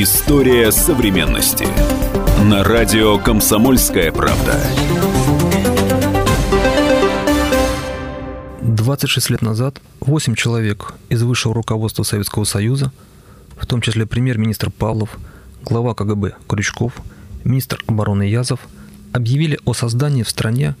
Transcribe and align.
История 0.00 0.70
современности. 0.70 1.66
На 2.44 2.62
радио 2.62 3.18
«Комсомольская 3.18 4.12
правда». 4.12 4.56
26 8.62 9.30
лет 9.30 9.42
назад 9.42 9.82
8 9.98 10.36
человек 10.36 10.94
из 11.08 11.24
высшего 11.24 11.52
руководства 11.52 12.04
Советского 12.04 12.44
Союза, 12.44 12.92
в 13.56 13.66
том 13.66 13.80
числе 13.80 14.06
премьер-министр 14.06 14.70
Павлов, 14.70 15.18
глава 15.64 15.94
КГБ 15.94 16.36
Крючков, 16.46 16.92
министр 17.42 17.82
обороны 17.88 18.22
Язов, 18.22 18.60
объявили 19.12 19.58
о 19.64 19.74
создании 19.74 20.22
в 20.22 20.30
стране 20.30 20.76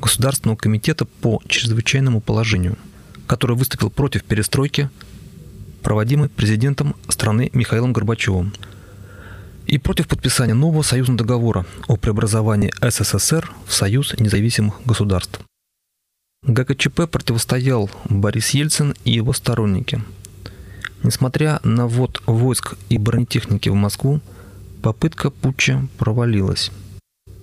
Государственного 0.00 0.56
комитета 0.56 1.04
по 1.04 1.42
чрезвычайному 1.48 2.22
положению, 2.22 2.78
который 3.26 3.58
выступил 3.58 3.90
против 3.90 4.24
перестройки, 4.24 4.88
проводимой 5.84 6.28
президентом 6.28 6.96
страны 7.08 7.50
Михаилом 7.52 7.92
Горбачевым, 7.92 8.52
и 9.66 9.78
против 9.78 10.08
подписания 10.08 10.54
нового 10.54 10.82
союзного 10.82 11.18
договора 11.18 11.66
о 11.86 11.96
преобразовании 11.96 12.72
СССР 12.80 13.50
в 13.66 13.72
Союз 13.72 14.14
независимых 14.18 14.74
государств. 14.84 15.40
ГКЧП 16.46 17.08
противостоял 17.10 17.90
Борис 18.08 18.50
Ельцин 18.50 18.94
и 19.04 19.12
его 19.12 19.32
сторонники. 19.32 20.02
Несмотря 21.02 21.60
на 21.64 21.86
ввод 21.86 22.22
войск 22.26 22.76
и 22.88 22.98
бронетехники 22.98 23.68
в 23.68 23.74
Москву, 23.74 24.20
попытка 24.82 25.30
путча 25.30 25.86
провалилась. 25.98 26.70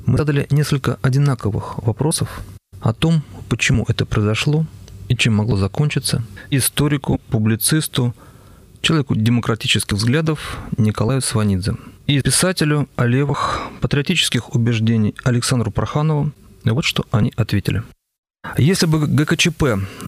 Мы 0.06 0.18
задали 0.18 0.48
несколько 0.52 1.00
одинаковых 1.02 1.78
вопросов 1.84 2.42
о 2.80 2.94
том, 2.94 3.24
почему 3.50 3.86
это 3.88 4.06
произошло 4.06 4.66
и 5.10 5.16
чем 5.16 5.36
могло 5.36 5.58
закончиться 5.58 6.24
историку, 6.50 7.20
публицисту, 7.30 8.16
человеку 8.82 9.16
демократических 9.16 9.98
взглядов 9.98 10.58
Николаю 10.78 11.22
Сванидзе 11.22 11.76
и 12.08 12.22
писателю 12.22 12.90
о 12.96 13.06
левых 13.06 13.62
патриотических 13.80 14.56
убеждений 14.56 15.16
Александру 15.24 15.72
Проханову. 15.72 16.32
И 16.66 16.70
вот 16.70 16.84
что 16.86 17.06
они 17.12 17.32
ответили. 17.38 17.84
Если 18.58 18.88
бы 18.88 19.06
ГКЧП 19.08 19.64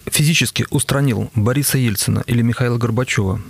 физически 0.06 0.66
устранил 0.70 1.30
Бориса 1.34 1.78
Ельцина 1.78 2.22
или 2.26 2.42
Михаила 2.42 2.78
Горбачева, 2.78 3.40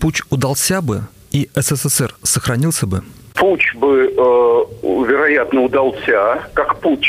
путь 0.00 0.22
удался 0.30 0.82
бы 0.82 1.02
и 1.30 1.48
СССР 1.54 2.14
сохранился 2.22 2.86
бы? 2.86 3.02
Путь 3.34 3.64
бы, 3.76 4.02
э, 4.02 4.64
вероятно, 4.82 5.62
удался, 5.62 6.48
как 6.54 6.80
путь. 6.80 7.06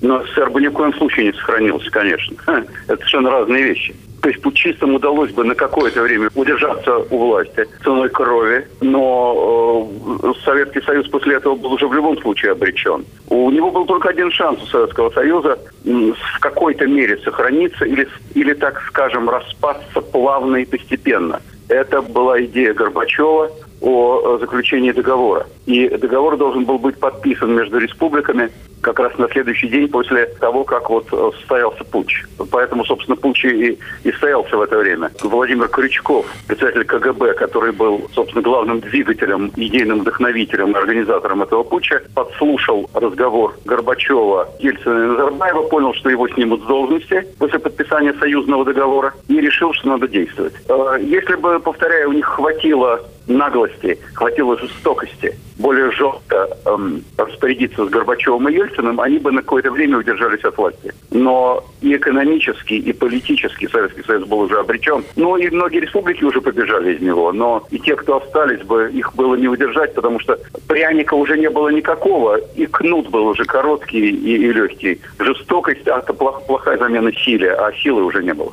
Но 0.00 0.24
СССР 0.26 0.50
бы 0.50 0.62
ни 0.62 0.68
в 0.68 0.72
коем 0.72 0.94
случае 0.94 1.26
не 1.26 1.32
сохранился, 1.32 1.90
конечно. 1.90 2.36
Это 2.86 2.96
совершенно 2.96 3.30
разные 3.30 3.64
вещи. 3.64 3.94
То 4.22 4.28
есть 4.28 4.42
путчистам 4.42 4.94
удалось 4.94 5.32
бы 5.32 5.44
на 5.44 5.54
какое-то 5.54 6.02
время 6.02 6.30
удержаться 6.34 6.98
у 7.10 7.18
власти 7.18 7.66
ценой 7.82 8.10
крови, 8.10 8.66
но 8.80 9.90
э, 10.22 10.32
Советский 10.44 10.82
Союз 10.82 11.08
после 11.08 11.36
этого 11.36 11.54
был 11.54 11.72
уже 11.72 11.86
в 11.86 11.94
любом 11.94 12.20
случае 12.20 12.52
обречен. 12.52 13.04
У 13.28 13.50
него 13.50 13.70
был 13.70 13.86
только 13.86 14.10
один 14.10 14.30
шанс 14.30 14.62
у 14.62 14.66
Советского 14.66 15.10
Союза 15.10 15.58
в 15.84 16.40
какой-то 16.40 16.86
мере 16.86 17.16
сохраниться 17.18 17.84
или, 17.86 18.08
или, 18.34 18.52
так 18.52 18.82
скажем, 18.88 19.30
распасться 19.30 20.00
плавно 20.00 20.56
и 20.56 20.66
постепенно. 20.66 21.40
Это 21.68 22.02
была 22.02 22.42
идея 22.42 22.74
Горбачева 22.74 23.50
о 23.80 24.38
заключении 24.38 24.92
договора. 24.92 25.46
И 25.66 25.88
договор 25.88 26.36
должен 26.36 26.64
был 26.64 26.78
быть 26.78 26.98
подписан 26.98 27.54
между 27.54 27.78
республиками 27.78 28.50
как 28.80 28.98
раз 28.98 29.16
на 29.18 29.28
следующий 29.28 29.68
день 29.68 29.88
после 29.88 30.26
того, 30.40 30.64
как 30.64 30.90
вот 30.90 31.06
э, 31.12 31.30
состоялся 31.38 31.84
путь. 31.84 32.12
Поэтому, 32.50 32.84
собственно, 32.84 33.16
путь 33.16 33.44
и, 33.44 33.78
и 34.04 34.10
состоялся 34.12 34.56
в 34.56 34.62
это 34.62 34.78
время. 34.78 35.10
Владимир 35.22 35.68
Крючков, 35.68 36.26
председатель 36.46 36.84
КГБ, 36.84 37.34
который 37.34 37.72
был, 37.72 38.08
собственно, 38.14 38.42
главным 38.42 38.80
двигателем, 38.80 39.52
идейным 39.56 40.00
вдохновителем, 40.00 40.74
организатором 40.74 41.42
этого 41.42 41.62
путча, 41.62 42.02
подслушал 42.14 42.88
разговор 42.94 43.54
Горбачева, 43.64 44.48
Ельцина 44.58 45.04
и 45.04 45.06
Назарбаева, 45.08 45.62
понял, 45.68 45.94
что 45.94 46.10
его 46.10 46.28
снимут 46.28 46.62
с 46.62 46.66
должности 46.66 47.26
после 47.38 47.58
подписания 47.58 48.14
союзного 48.14 48.64
договора 48.64 49.14
и 49.28 49.40
решил, 49.40 49.72
что 49.74 49.88
надо 49.88 50.08
действовать. 50.08 50.54
Э, 50.68 50.98
если 51.02 51.34
бы, 51.34 51.60
повторяю, 51.60 52.10
у 52.10 52.12
них 52.12 52.26
хватило 52.26 53.00
наглости, 53.30 53.98
хватило 54.14 54.58
жестокости 54.58 55.36
более 55.60 55.90
жестко 55.92 56.48
эм, 56.64 57.04
распорядиться 57.16 57.86
с 57.86 57.90
Горбачевым 57.90 58.48
и 58.48 58.54
Ельциным, 58.54 59.00
они 59.00 59.18
бы 59.18 59.30
на 59.30 59.42
какое-то 59.42 59.70
время 59.70 59.98
удержались 59.98 60.42
от 60.42 60.56
власти. 60.56 60.92
Но 61.10 61.64
и 61.82 61.94
экономически, 61.94 62.74
и 62.74 62.92
политически 62.92 63.68
Советский 63.68 64.02
Союз 64.02 64.26
был 64.26 64.40
уже 64.40 64.58
обречен. 64.58 65.04
Ну 65.16 65.36
и 65.36 65.50
многие 65.50 65.80
республики 65.80 66.24
уже 66.24 66.40
побежали 66.40 66.94
из 66.94 67.02
него. 67.02 67.32
Но 67.32 67.66
и 67.70 67.78
те, 67.78 67.94
кто 67.94 68.16
остались 68.16 68.62
бы, 68.62 68.90
их 68.92 69.14
было 69.14 69.34
не 69.34 69.48
удержать, 69.48 69.94
потому 69.94 70.18
что 70.18 70.38
пряника 70.66 71.14
уже 71.14 71.38
не 71.38 71.50
было 71.50 71.68
никакого, 71.68 72.38
и 72.56 72.66
кнут 72.66 73.10
был 73.10 73.26
уже 73.26 73.44
короткий 73.44 74.10
и, 74.10 74.36
и 74.36 74.52
легкий. 74.52 75.00
Жестокость– 75.18 75.82
это 75.84 76.12
плохая 76.14 76.78
замена 76.78 77.12
силе, 77.12 77.52
а 77.52 77.72
силы 77.72 78.02
уже 78.04 78.22
не 78.22 78.32
было. 78.32 78.52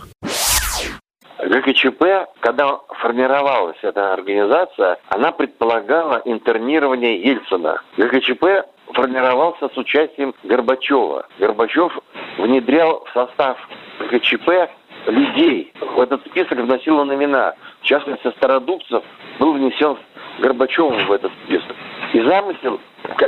ГКЧП, 1.40 2.04
когда 2.40 2.80
формировалась 3.00 3.78
эта 3.82 4.14
организация, 4.14 4.98
она 5.10 5.32
предполагала 5.32 6.22
интернирование 6.26 7.22
Ельцина. 7.22 7.82
ГКЧП 7.98 8.66
формировался 8.94 9.70
с 9.70 9.78
участием 9.78 10.34
Горбачева. 10.44 11.28
Горбачев 11.40 11.98
внедрял 12.38 13.06
в 13.06 13.14
состав 13.14 13.58
ГКЧП 14.00 14.70
людей. 15.06 15.72
В 15.80 16.02
этот 16.02 16.26
список 16.26 16.58
вносил 16.58 16.98
он 16.98 17.14
имена. 17.14 17.54
В 17.82 17.86
частности, 17.86 18.32
Стародубцев 18.38 19.04
был 19.40 19.54
внесен 19.54 19.98
Горбачевым 20.40 21.06
в 21.06 21.12
этот 21.12 21.32
список. 21.46 21.76
И 22.14 22.22
замысел, 22.22 22.80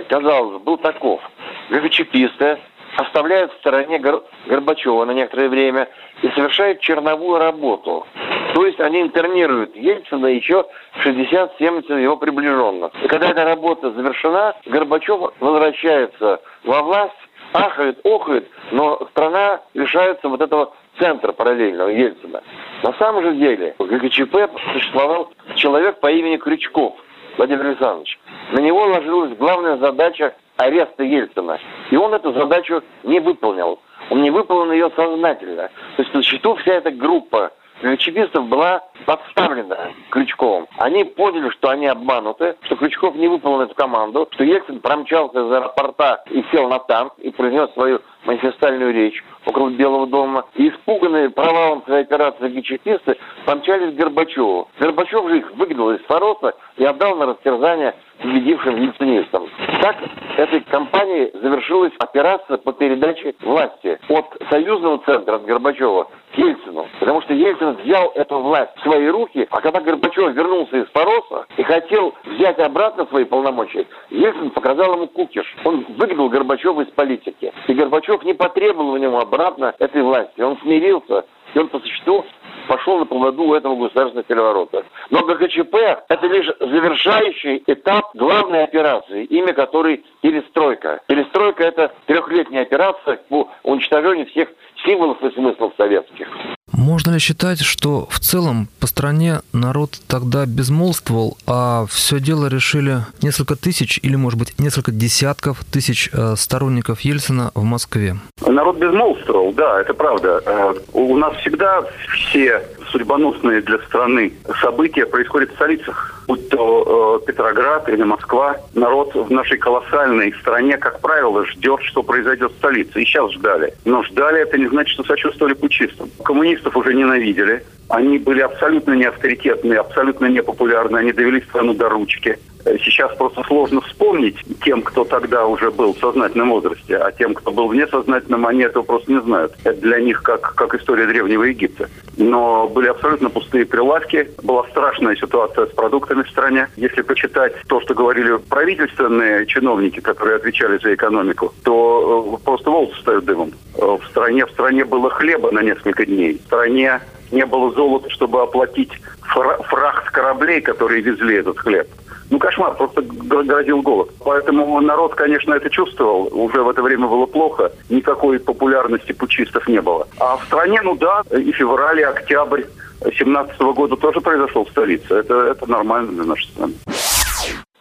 казалось 0.08 0.54
бы, 0.54 0.60
был 0.60 0.78
таков. 0.78 1.22
ГКЧПисты 1.70 2.58
оставляют 2.98 3.54
в 3.54 3.58
стороне 3.58 4.00
Гор 4.00 4.24
Горбачева 4.48 5.06
на 5.06 5.12
некоторое 5.12 5.50
время 5.50 5.90
и 6.22 6.30
совершают 6.30 6.80
черновую 6.82 7.40
работу. 7.40 8.06
То 8.54 8.66
есть 8.66 8.80
они 8.80 9.02
интернируют 9.02 9.76
Ельцина 9.76 10.28
еще 10.28 10.66
60-70 11.04 12.02
его 12.02 12.18
приближенных. 12.18 12.92
И 13.04 13.08
когда 13.08 13.30
эта 13.30 13.46
работа 13.46 13.92
завершена, 13.92 14.56
Горбачев 14.66 15.34
возвращается 15.40 16.42
во 16.64 16.82
власть, 16.84 17.14
ахает, 17.54 18.06
охает, 18.06 18.48
но 18.72 19.08
страна 19.12 19.62
лишается 19.74 20.28
вот 20.30 20.42
этого 20.42 20.74
центра 21.00 21.32
параллельного 21.32 21.90
Ельцина. 21.90 22.44
На 22.84 22.94
самом 22.94 23.24
же 23.24 23.34
деле 23.36 23.76
в 23.78 23.86
ГКЧП 23.86 24.36
существовал 24.74 25.32
человек 25.56 26.00
по 26.00 26.12
имени 26.12 26.38
Крючков 26.38 26.96
Владимир 27.38 27.68
Александрович. 27.68 28.20
На 28.52 28.60
него 28.60 28.86
ложилась 28.86 29.38
главная 29.38 29.78
задача 29.78 30.34
ареста 30.60 31.04
Ельцина. 31.04 31.58
И 31.90 31.96
он 31.96 32.14
эту 32.14 32.34
задачу 32.34 32.84
не 33.04 33.20
выполнил. 33.20 33.80
Он 34.10 34.22
не 34.22 34.30
выполнил 34.30 34.72
ее 34.72 34.92
сознательно. 34.96 35.70
То 35.96 36.04
есть 36.04 36.14
на 36.14 36.22
счету 36.22 36.56
вся 36.56 36.74
эта 36.74 36.92
группа 36.92 37.52
ключевистов 37.82 38.48
была 38.48 38.84
подставлена 39.06 39.92
Крючковым. 40.10 40.68
Они 40.78 41.06
поняли, 41.06 41.50
что 41.50 41.70
они 41.70 41.88
обмануты, 41.88 42.56
что 42.64 42.76
Крючков 42.76 43.16
не 43.16 43.28
выполнил 43.28 43.62
эту 43.62 43.76
команду, 43.76 44.28
что 44.32 44.44
Ельцин 44.44 44.82
промчался 44.82 45.40
из 45.40 45.52
аэропорта 45.52 46.24
и 46.30 46.44
сел 46.52 46.68
на 46.68 46.80
танк 46.80 47.14
и 47.20 47.30
произнес 47.32 47.72
свою 47.74 48.02
манифестальную 48.26 48.94
речь 48.94 49.24
около 49.46 49.70
Белого 49.70 50.08
дома. 50.08 50.46
И 50.56 50.70
испуганные 50.70 51.30
провалом 51.30 51.84
своей 51.86 52.04
операции 52.04 52.50
гечетисты 52.50 53.18
помчались 53.46 53.94
к 53.94 53.98
Горбачеву. 53.98 54.68
Горбачев 54.80 55.28
же 55.30 55.38
их 55.38 55.52
выгнал 55.54 55.92
из 55.92 56.02
Фороса 56.02 56.54
и 56.78 56.84
отдал 56.84 57.16
на 57.16 57.28
растерзание 57.28 57.96
победившим 58.22 58.82
ельцинистам. 58.82 59.48
Так 59.82 59.98
этой 60.38 60.62
кампании 60.62 61.32
завершилась 61.34 61.94
операция 62.00 62.58
по 62.58 62.74
передаче 62.74 63.36
власти 63.42 64.00
от 64.10 64.26
союзного 64.50 65.00
центра, 65.00 65.36
от 65.36 65.46
Горбачева, 65.46 66.08
к 66.34 66.38
Ельцину. 66.38 66.88
Потому 67.00 67.22
что 67.22 67.34
Ельцин 67.34 67.78
взял 67.84 68.12
эту 68.16 68.40
власть 68.40 68.72
в 68.78 68.84
свои 68.84 69.08
руки, 69.08 69.48
а 69.50 69.62
когда 69.62 69.80
Горбачев 69.82 70.34
вернулся 70.34 70.78
из 70.78 70.88
Фороса 70.90 71.46
и 71.58 71.64
хотел 71.64 72.14
взять 72.26 72.60
обратно 72.60 73.06
свои 73.08 73.26
полномочия, 73.26 73.86
Ельцин 74.10 74.52
показал 74.52 74.94
ему 74.96 75.08
кукиш. 75.08 75.46
Он 75.64 75.86
выгнал 75.98 76.30
Горбачева 76.30 76.82
из 76.82 76.92
политики. 76.92 77.52
И 77.68 77.74
Горбачев 77.74 78.24
не 78.24 78.34
потребовал 78.34 78.92
у 78.92 78.98
него 78.98 79.20
обратно 79.20 79.74
этой 79.80 80.02
власти. 80.02 80.42
Он 80.42 80.58
смирился, 80.62 81.26
и 81.54 81.60
он 81.60 81.68
по 81.68 81.80
существу 81.80 82.26
пошел 82.68 83.00
на 83.00 83.06
поводу 83.06 83.54
этого 83.54 83.76
государственного 83.76 84.24
переворота. 84.24 84.86
Но 85.10 85.26
ГКЧП– 85.26 85.76
это 86.10 86.28
лишь 86.28 86.48
завершающий 86.60 87.64
этап 87.66 88.16
главной 88.16 88.64
операции, 88.64 89.26
имя 89.26 89.54
которой 89.54 90.04
перестройка. 90.22 91.02
Перестройка– 91.08 91.64
это 91.66 91.92
трехлетняя 92.06 92.62
операция 92.62 93.18
по 93.30 93.50
уничтожению 93.64 94.28
всех 94.28 94.50
символов 94.86 95.22
и 95.24 95.32
смыслов 95.32 95.74
советских. 95.78 96.28
Можно 96.72 97.12
ли 97.12 97.20
считать, 97.20 97.62
что 97.62 98.08
в 98.10 98.20
целом 98.20 98.68
по 98.80 98.88
стране 98.88 99.42
народ 99.54 100.00
тогда 100.08 100.46
безмолвствовал, 100.46 101.38
а 101.48 101.86
все 101.90 102.20
дело 102.20 102.48
решили 102.48 103.00
несколько 103.22 103.56
тысяч 103.56 104.00
или, 104.02 104.16
может 104.16 104.40
быть, 104.40 104.60
несколько 104.60 104.92
десятков 104.92 105.64
тысяч 105.66 106.10
э, 106.12 106.36
сторонников 106.38 107.02
Ельцина 107.02 107.52
в 107.56 107.64
Москве? 107.64 108.18
Народ 108.46 108.78
безмолвствовал, 108.78 109.52
да, 109.54 109.82
это 109.82 109.94
правда. 109.94 110.42
Э, 110.46 110.74
у 110.94 111.18
нас 111.18 111.36
всегда 111.38 111.84
все 112.14 112.64
судьбоносные 112.92 113.62
для 113.62 113.80
страны 113.80 114.34
события 114.62 115.06
происходят 115.06 115.52
в 115.52 115.56
столицах, 115.56 116.24
будь 116.28 116.50
то 116.50 117.22
э, 117.22 117.26
Петроград 117.26 117.88
или 117.90 118.04
Москва. 118.04 118.58
Народ 118.74 119.14
в 119.16 119.32
нашей 119.32 119.58
колоссальной 119.58 120.34
стране, 120.34 120.78
как 120.78 121.00
правило, 121.00 121.46
ждет, 121.46 121.82
что 121.84 122.04
произойдет 122.04 122.52
в 122.52 122.58
столице. 122.58 123.02
И 123.02 123.06
сейчас 123.06 123.32
ждали. 123.34 123.74
Но 123.86 124.04
ждали 124.04 124.42
это 124.42 124.58
не 124.58 124.68
значит, 124.68 124.94
что 124.94 125.04
сочувствовали 125.04 125.54
путчистам. 125.54 126.10
Коммунистов 126.24 126.76
уже 126.76 126.94
ненавидели. 126.94 127.64
Они 127.90 128.20
были 128.20 128.42
абсолютно 128.42 128.94
не 128.94 129.06
авторитетные, 129.06 129.80
абсолютно 129.80 130.28
непопулярны. 130.28 130.98
Они 130.98 131.12
довели 131.12 131.42
страну 131.42 131.74
до 131.74 131.90
ручки. 131.90 132.38
Э, 132.66 132.78
сейчас 132.80 133.16
просто 133.16 133.44
сложно 133.44 133.82
вспомнить 133.82 134.38
тем, 134.64 134.82
кто 134.82 135.04
тогда 135.04 135.46
уже 135.46 135.72
был 135.72 135.94
в 135.94 136.00
сознательном 136.00 136.52
возрасте, 136.52 136.98
а 136.98 137.12
тем, 137.12 137.34
кто 137.34 137.52
был 137.52 137.68
в 137.68 137.76
несознательном, 137.76 138.46
они 138.46 138.64
этого 138.64 138.84
просто 138.84 139.12
не 139.12 139.22
знают. 139.22 139.54
Это 139.64 139.80
для 139.80 140.00
них 140.00 140.22
как, 140.22 140.56
как 140.56 140.76
история 140.76 141.08
Древнего 141.08 141.44
Египта. 141.44 141.90
Но 142.18 142.68
были 142.68 142.88
абсолютно 142.88 143.30
пустые 143.30 143.66
прилавки, 143.66 144.30
была 144.44 144.66
страшная 144.70 145.16
ситуация 145.16 145.68
с 145.68 145.70
продуктами 145.70 146.24
в 146.24 146.30
стране. 146.30 146.68
Если 146.76 147.02
почитать 147.02 147.54
то, 147.68 147.80
что 147.82 147.94
говорили 147.94 148.38
правительственные 148.50 149.46
чиновники, 149.46 150.00
которые 150.02 150.36
отвечали 150.36 150.80
за 150.80 150.94
экономику, 150.94 151.54
то 151.64 152.38
э, 152.42 152.44
просто 152.44 152.70
волосы 152.70 152.96
встают 152.96 153.26
дымом. 153.26 153.54
Э, 153.76 153.98
в 154.02 154.06
стране, 154.10 154.46
в 154.46 154.52
стране 154.52 154.84
было 154.84 155.10
хлеба 155.10 155.52
на 155.52 155.62
несколько 155.62 156.06
дней. 156.06 156.38
В 156.38 156.48
стране 156.48 157.00
не 157.32 157.46
было 157.46 157.72
золота, 157.72 158.10
чтобы 158.10 158.42
оплатить 158.42 158.92
фрахт 159.22 160.10
кораблей, 160.12 160.62
которые 160.62 161.02
везли 161.02 161.38
этот 161.38 161.60
хлеб. 161.60 161.88
Ну, 162.30 162.38
кошмар, 162.38 162.76
просто 162.76 163.02
грозил 163.02 163.82
голод. 163.82 164.12
Поэтому 164.24 164.80
народ, 164.82 165.16
конечно, 165.16 165.54
это 165.54 165.70
чувствовал. 165.70 166.30
Уже 166.32 166.62
в 166.62 166.70
это 166.70 166.84
время 166.84 167.08
было 167.08 167.26
плохо. 167.26 167.72
Никакой 167.90 168.40
популярности 168.40 169.14
пучистов 169.14 169.68
не 169.68 169.82
было. 169.82 170.08
А 170.20 170.38
в 170.38 170.44
стране, 170.46 170.80
ну 170.84 170.96
да, 170.96 171.24
и 171.32 171.52
февраль, 171.52 172.00
и 172.00 172.04
октябрь 172.04 172.64
2017 173.02 173.60
года 173.62 173.96
тоже 173.96 174.22
произошел 174.22 174.66
в 174.66 174.70
столице. 174.70 175.14
Это, 175.14 175.34
это 175.48 175.70
нормально 175.70 176.12
для 176.12 176.24
нашей 176.26 176.48
страны. 176.50 176.74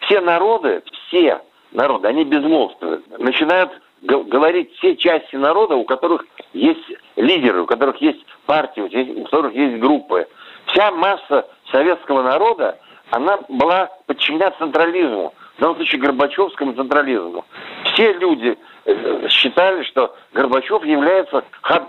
Все 0.01 0.21
народы, 0.21 0.83
все 1.09 1.41
народы, 1.73 2.09
они 2.09 2.25
безмолвствуют. 2.25 3.07
Начинают 3.19 3.71
говорить 4.03 4.73
все 4.77 4.97
части 4.97 5.37
народа, 5.37 5.75
у 5.75 5.85
которых 5.85 6.25
есть 6.53 6.81
лидеры, 7.17 7.63
у 7.63 7.67
которых 7.67 8.01
есть 8.01 8.25
партии, 8.47 8.81
у 8.81 9.25
которых 9.25 9.55
есть 9.55 9.81
группы. 9.81 10.27
Вся 10.67 10.91
масса 10.93 11.47
советского 11.71 12.23
народа 12.23 12.79
она 13.11 13.39
была 13.49 13.91
подчинена 14.07 14.51
централизму, 14.53 15.33
в 15.57 15.61
данном 15.61 15.77
случае 15.77 16.01
Горбачевскому 16.01 16.75
централизму. 16.75 17.45
Все 17.93 18.13
люди 18.13 18.59
э, 18.85 19.29
считали, 19.29 19.83
что 19.85 20.15
Горбачев 20.33 20.85
является, 20.85 21.45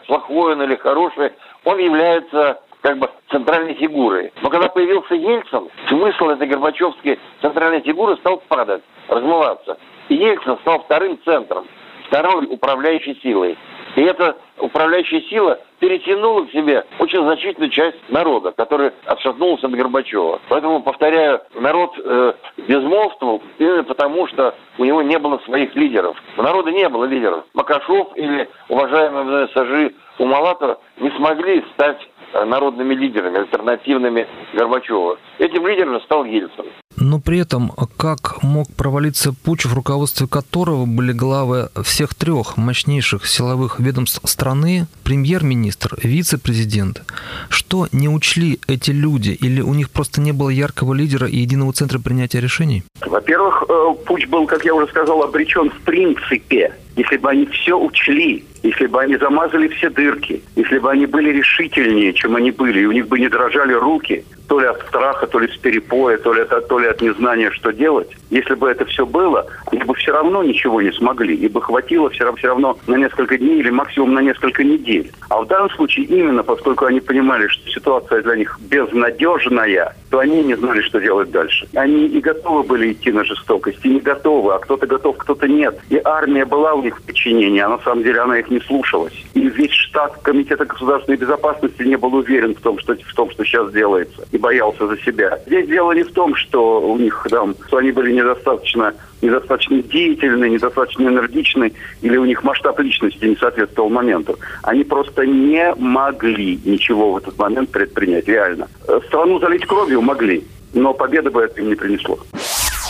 плохой 0.08 0.54
он 0.54 0.64
или 0.64 0.76
хороший, 0.76 1.34
он 1.66 1.78
является 1.78 2.62
как 2.82 2.98
бы 2.98 3.10
центральной 3.30 3.74
фигурой. 3.74 4.32
Но 4.42 4.50
когда 4.50 4.70
появился 4.70 5.16
Ельцин, 5.16 5.70
смысл 5.88 6.30
этой 6.30 6.48
Горбачевской 6.48 7.20
центральной 7.42 7.82
фигуры 7.82 8.16
стал 8.18 8.38
падать, 8.48 8.82
размываться. 9.08 9.78
И 10.08 10.16
Ельцин 10.16 10.58
стал 10.60 10.84
вторым 10.84 11.20
центром, 11.26 11.68
второй 12.08 12.46
управляющей 12.46 13.20
силой. 13.22 13.58
И 14.00 14.02
эта 14.02 14.38
управляющая 14.60 15.20
сила 15.24 15.60
перетянула 15.80 16.46
к 16.46 16.52
себе 16.52 16.86
очень 17.00 17.22
значительную 17.22 17.70
часть 17.70 17.98
народа, 18.08 18.54
который 18.54 18.94
отшатнулся 19.04 19.68
от 19.68 19.74
Горбачева. 19.74 20.40
Поэтому, 20.48 20.82
повторяю, 20.82 21.42
народ 21.56 22.00
э, 22.02 22.34
безмолвствовал 22.66 23.42
именно 23.58 23.84
потому, 23.84 24.26
что 24.30 24.56
у 24.78 24.86
него 24.86 25.02
не 25.02 25.20
было 25.20 25.38
своих 25.40 25.76
лидеров. 25.76 26.16
У 26.38 26.42
народа 26.42 26.72
не 26.72 26.88
было 26.88 27.04
лидеров. 27.04 27.44
Макашов 27.54 28.16
или 28.16 28.50
уважаемый 28.70 29.50
Сажи 29.50 29.94
Умалатова 30.18 30.80
не 31.02 31.12
смогли 31.18 31.62
стать 31.74 32.00
э, 32.32 32.46
народными 32.46 32.94
лидерами, 32.94 33.40
альтернативными 33.40 34.26
Горбачева. 34.54 35.18
Этим 35.40 35.68
лидером 35.68 36.00
стал 36.04 36.24
Ельцин. 36.24 36.68
Но 37.00 37.20
при 37.20 37.40
этом, 37.40 37.72
как 37.98 38.44
мог 38.44 38.72
провалиться 38.74 39.34
путь, 39.34 39.66
в 39.66 39.74
руководстве 39.74 40.28
которого 40.28 40.86
были 40.86 41.14
главы 41.14 41.70
всех 41.84 42.14
трех 42.14 42.58
мощнейших 42.58 43.26
силовых 43.26 43.80
ведомств 43.80 44.22
страны, 44.30 44.88
премьер-министр, 45.04 45.96
вице-президент? 46.04 47.04
Что 47.50 47.88
не 47.92 48.10
учли 48.10 48.60
эти 48.68 48.92
люди? 48.92 49.30
Или 49.30 49.62
у 49.62 49.74
них 49.74 49.90
просто 49.90 50.20
не 50.20 50.34
было 50.34 50.50
яркого 50.50 50.94
лидера 50.94 51.28
и 51.28 51.38
единого 51.38 51.72
центра 51.74 52.00
принятия 52.00 52.42
решений? 52.42 52.84
Во-первых, 53.06 53.64
э, 53.70 53.94
путь 54.06 54.28
был, 54.28 54.46
как 54.46 54.66
я 54.66 54.76
уже 54.76 54.88
сказал, 54.88 55.24
обречен 55.24 55.70
в 55.70 55.80
принципе. 55.82 56.74
Если 56.98 57.16
бы 57.16 57.30
они 57.30 57.46
все 57.46 57.80
учли, 57.80 58.44
если 58.62 58.88
бы 58.88 59.02
они 59.02 59.16
замазали 59.16 59.70
все 59.70 59.90
дырки, 59.90 60.42
если 60.58 60.80
бы 60.80 60.92
они 60.92 61.06
были 61.06 61.30
решительнее, 61.30 62.14
чем 62.14 62.36
они 62.36 62.52
были, 62.52 62.82
и 62.82 62.86
у 62.86 62.92
них 62.92 63.08
бы 63.08 63.20
не 63.20 63.30
дрожали 63.30 63.74
руки, 63.74 64.26
то 64.50 64.60
ли 64.60 64.66
от 64.66 64.82
страха, 64.88 65.28
то 65.28 65.40
ли 65.40 65.48
с 65.48 65.58
перепоя, 65.58 66.18
то 66.18 66.34
ли, 66.34 66.42
от, 66.42 66.68
то 66.68 66.80
ли 66.80 66.88
от 66.88 67.02
незнания, 67.02 67.52
что 67.52 67.72
делать. 67.72 68.10
Если 68.32 68.56
бы 68.56 68.68
это 68.68 68.84
все 68.86 69.06
было, 69.06 69.46
они 69.72 69.84
бы 69.84 69.94
все 69.94 70.12
равно 70.12 70.44
ничего 70.44 70.82
не 70.82 70.92
смогли, 70.92 71.36
и 71.36 71.48
бы 71.48 71.62
хватило 71.62 72.10
все, 72.10 72.34
все 72.34 72.48
равно 72.48 72.78
на 72.88 72.96
несколько 72.96 73.38
дней 73.38 73.60
или 73.60 73.70
максимум 73.70 74.16
на 74.16 74.22
несколько 74.22 74.64
недель. 74.64 75.12
А 75.30 75.42
в 75.42 75.48
данном 75.48 75.70
случае 75.70 76.08
именно 76.08 76.42
поскольку 76.44 76.86
они 76.86 77.00
понимали, 77.00 77.48
что 77.48 77.70
ситуация 77.70 78.24
для 78.24 78.36
них 78.36 78.58
безнадежная, 78.60 79.96
то 80.10 80.20
они 80.20 80.44
не 80.44 80.56
знали, 80.56 80.82
что 80.82 81.00
делать 81.00 81.30
дальше. 81.30 81.68
Они 81.76 82.08
и 82.08 82.20
готовы 82.20 82.64
были 82.64 82.94
идти 82.94 83.12
на 83.12 83.24
жестокость, 83.24 83.80
и 83.84 83.90
не 83.90 84.00
готовы, 84.00 84.56
а 84.56 84.60
кто-то 84.60 84.88
готов, 84.88 85.18
кто-то 85.18 85.48
нет. 85.48 85.80
И 85.90 86.02
армия 86.04 86.46
была 86.46 86.74
у 86.74 86.82
них 86.82 86.98
в 86.98 87.04
подчинении, 87.04 87.62
а 87.62 87.70
на 87.70 87.80
самом 87.80 88.04
деле 88.04 88.22
она 88.22 88.40
их 88.40 88.50
не 88.50 88.60
слушалась. 88.62 89.14
И 89.36 89.42
весь 89.42 89.74
штат 89.74 90.18
Комитета 90.24 90.66
государственной 90.66 91.18
безопасности 91.18 91.84
не 91.84 91.98
был 91.98 92.16
уверен 92.16 92.56
в 92.56 92.62
том, 92.62 92.80
что, 92.80 92.96
в 92.96 93.14
том, 93.14 93.30
что 93.30 93.44
сейчас 93.46 93.72
делается, 93.72 94.26
и 94.32 94.39
боялся 94.40 94.88
за 94.88 94.98
себя. 94.98 95.40
Здесь 95.46 95.68
дело 95.68 95.92
не 95.92 96.04
в 96.04 96.12
том, 96.14 96.36
что 96.36 96.82
у 96.82 96.98
них 96.98 97.28
там, 97.30 97.56
что 97.68 97.78
они 97.78 97.92
были 97.92 98.14
недостаточно 98.14 98.94
недостаточно 99.22 99.82
деятельны, 99.84 100.50
недостаточно 100.50 101.08
энергичны, 101.08 101.74
или 102.02 102.18
у 102.18 102.26
них 102.26 102.44
масштаб 102.44 102.80
личности 102.80 103.26
не 103.26 103.36
соответствовал 103.36 103.90
моменту. 103.90 104.38
Они 104.64 104.84
просто 104.84 105.26
не 105.26 105.74
могли 105.76 106.60
ничего 106.64 107.12
в 107.12 107.18
этот 107.18 107.38
момент 107.38 107.70
предпринять, 107.72 108.28
реально. 108.28 108.68
Э, 108.88 109.00
страну 109.08 109.40
залить 109.40 109.66
кровью 109.66 110.02
могли, 110.02 110.46
но 110.74 110.94
победы 110.94 111.30
бы 111.32 111.42
это 111.42 111.60
им 111.60 111.70
не 111.70 111.76
принесло. 111.76 112.18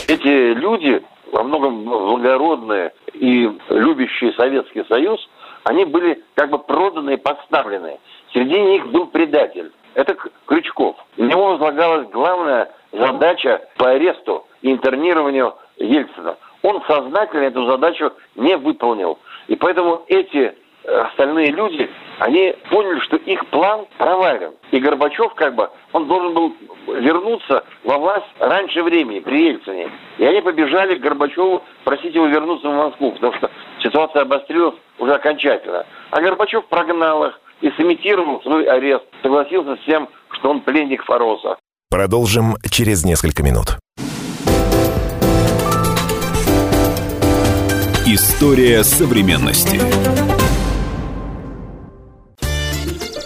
Эти 0.07 0.53
люди, 0.53 1.01
во 1.31 1.43
многом 1.43 1.85
благородные 1.85 2.91
и 3.13 3.49
любящие 3.69 4.33
Советский 4.33 4.83
Союз, 4.87 5.19
они 5.63 5.85
были 5.85 6.21
как 6.35 6.49
бы 6.49 6.59
проданы 6.59 7.15
и 7.15 7.17
подставлены. 7.17 7.99
Среди 8.33 8.59
них 8.59 8.87
был 8.87 9.07
предатель. 9.07 9.71
Это 9.95 10.15
Крючков. 10.45 10.95
У 11.17 11.23
него 11.23 11.51
возлагалась 11.53 12.07
главная 12.09 12.71
задача 12.91 13.61
по 13.77 13.89
аресту 13.89 14.45
и 14.61 14.71
интернированию 14.71 15.55
Ельцина. 15.77 16.37
Он 16.61 16.81
сознательно 16.87 17.43
эту 17.43 17.65
задачу 17.65 18.11
не 18.35 18.57
выполнил. 18.57 19.17
И 19.47 19.55
поэтому 19.55 20.03
эти 20.07 20.53
э, 20.83 21.01
остальные 21.01 21.51
люди, 21.51 21.89
они 22.19 22.53
поняли, 22.69 22.99
что 23.01 23.15
их 23.17 23.45
план 23.47 23.85
провален. 23.97 24.53
И 24.71 24.79
Горбачев 24.79 25.33
как 25.35 25.55
бы, 25.55 25.69
он 25.93 26.07
должен 26.07 26.33
был 26.33 26.55
вернуться 26.87 27.63
во 27.83 27.97
власть 27.97 28.27
раньше 28.39 28.83
времени, 28.83 29.19
при 29.19 29.51
Ельцине. 29.51 29.89
И 30.17 30.25
они 30.25 30.41
побежали 30.41 30.95
к 30.95 31.01
Горбачеву 31.01 31.63
просить 31.85 32.13
его 32.13 32.27
вернуться 32.27 32.67
в 32.67 32.75
Москву, 32.75 33.11
потому 33.13 33.33
что 33.33 33.49
ситуация 33.81 34.23
обострилась 34.23 34.75
уже 34.97 35.13
окончательно. 35.13 35.85
А 36.11 36.21
Горбачев 36.21 36.65
прогнал 36.65 37.25
их 37.25 37.39
и 37.61 37.69
сымитировал 37.71 38.41
свой 38.41 38.65
арест, 38.65 39.05
согласился 39.21 39.75
с 39.75 39.85
тем, 39.85 40.07
что 40.31 40.51
он 40.51 40.61
пленник 40.61 41.03
Фороса. 41.03 41.57
Продолжим 41.89 42.55
через 42.69 43.03
несколько 43.03 43.43
минут. 43.43 43.77
История 48.05 48.83
современности. 48.83 49.79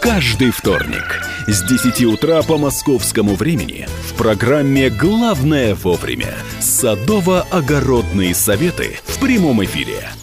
Каждый 0.02 0.52
вторник 0.52 1.22
с 1.48 1.64
10 1.64 2.06
утра 2.06 2.42
по 2.42 2.58
московскому 2.58 3.36
времени 3.36 3.86
в 3.88 4.18
программе 4.18 4.90
«Главное 4.90 5.76
вовремя» 5.76 6.34
садово-огородные 6.60 8.34
советы 8.34 8.98
в 9.04 9.20
прямом 9.20 9.64
эфире– 9.64 10.10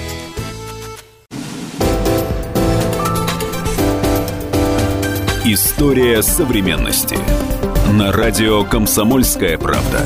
История 5.53 6.23
современности. 6.23 7.17
На 7.91 8.13
радио 8.13 8.63
«Комсомольская 8.63 9.57
правда». 9.57 10.01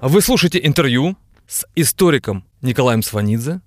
Вы 0.00 0.20
слушаете 0.20 0.58
интервью 0.66 1.16
с 1.46 1.64
историком 1.76 2.44
Николаем 2.60 3.04
Сванидзе 3.04 3.60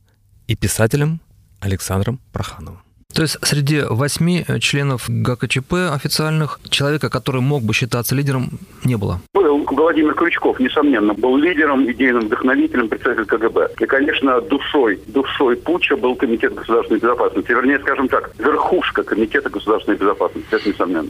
и 0.47 0.57
писателем 0.57 1.21
Александром 1.61 2.19
Прохановым. 2.33 2.88
То 3.13 3.23
есть 3.23 3.37
среди 3.41 3.81
восьми 3.81 4.45
э, 4.47 4.59
членов 4.59 5.05
ГКЧП 5.09 5.91
официальных 5.91 6.59
человека, 6.69 7.09
который 7.09 7.41
мог 7.41 7.63
бы 7.63 7.73
считаться 7.73 8.13
лидером, 8.13 8.59
не 8.83 8.97
было? 8.97 9.19
Был 9.33 9.65
Владимир 9.65 10.13
Крючков, 10.13 10.59
несомненно, 10.59 11.15
был 11.15 11.35
лидером, 11.35 11.89
идейным 11.91 12.27
вдохновителем, 12.27 12.87
представитель 12.87 13.25
КГБ. 13.25 13.71
И, 13.79 13.85
конечно, 13.87 14.39
душой, 14.41 14.99
душой 15.07 15.57
путча 15.57 15.97
был 15.97 16.15
Комитет 16.15 16.53
государственной 16.53 16.99
безопасности. 16.99 17.49
Вернее, 17.49 17.79
скажем 17.79 18.07
так, 18.07 18.31
верхушка 18.37 19.01
Комитета 19.01 19.49
государственной 19.49 19.97
безопасности. 19.97 20.47
Это 20.51 20.69
несомненно. 20.69 21.09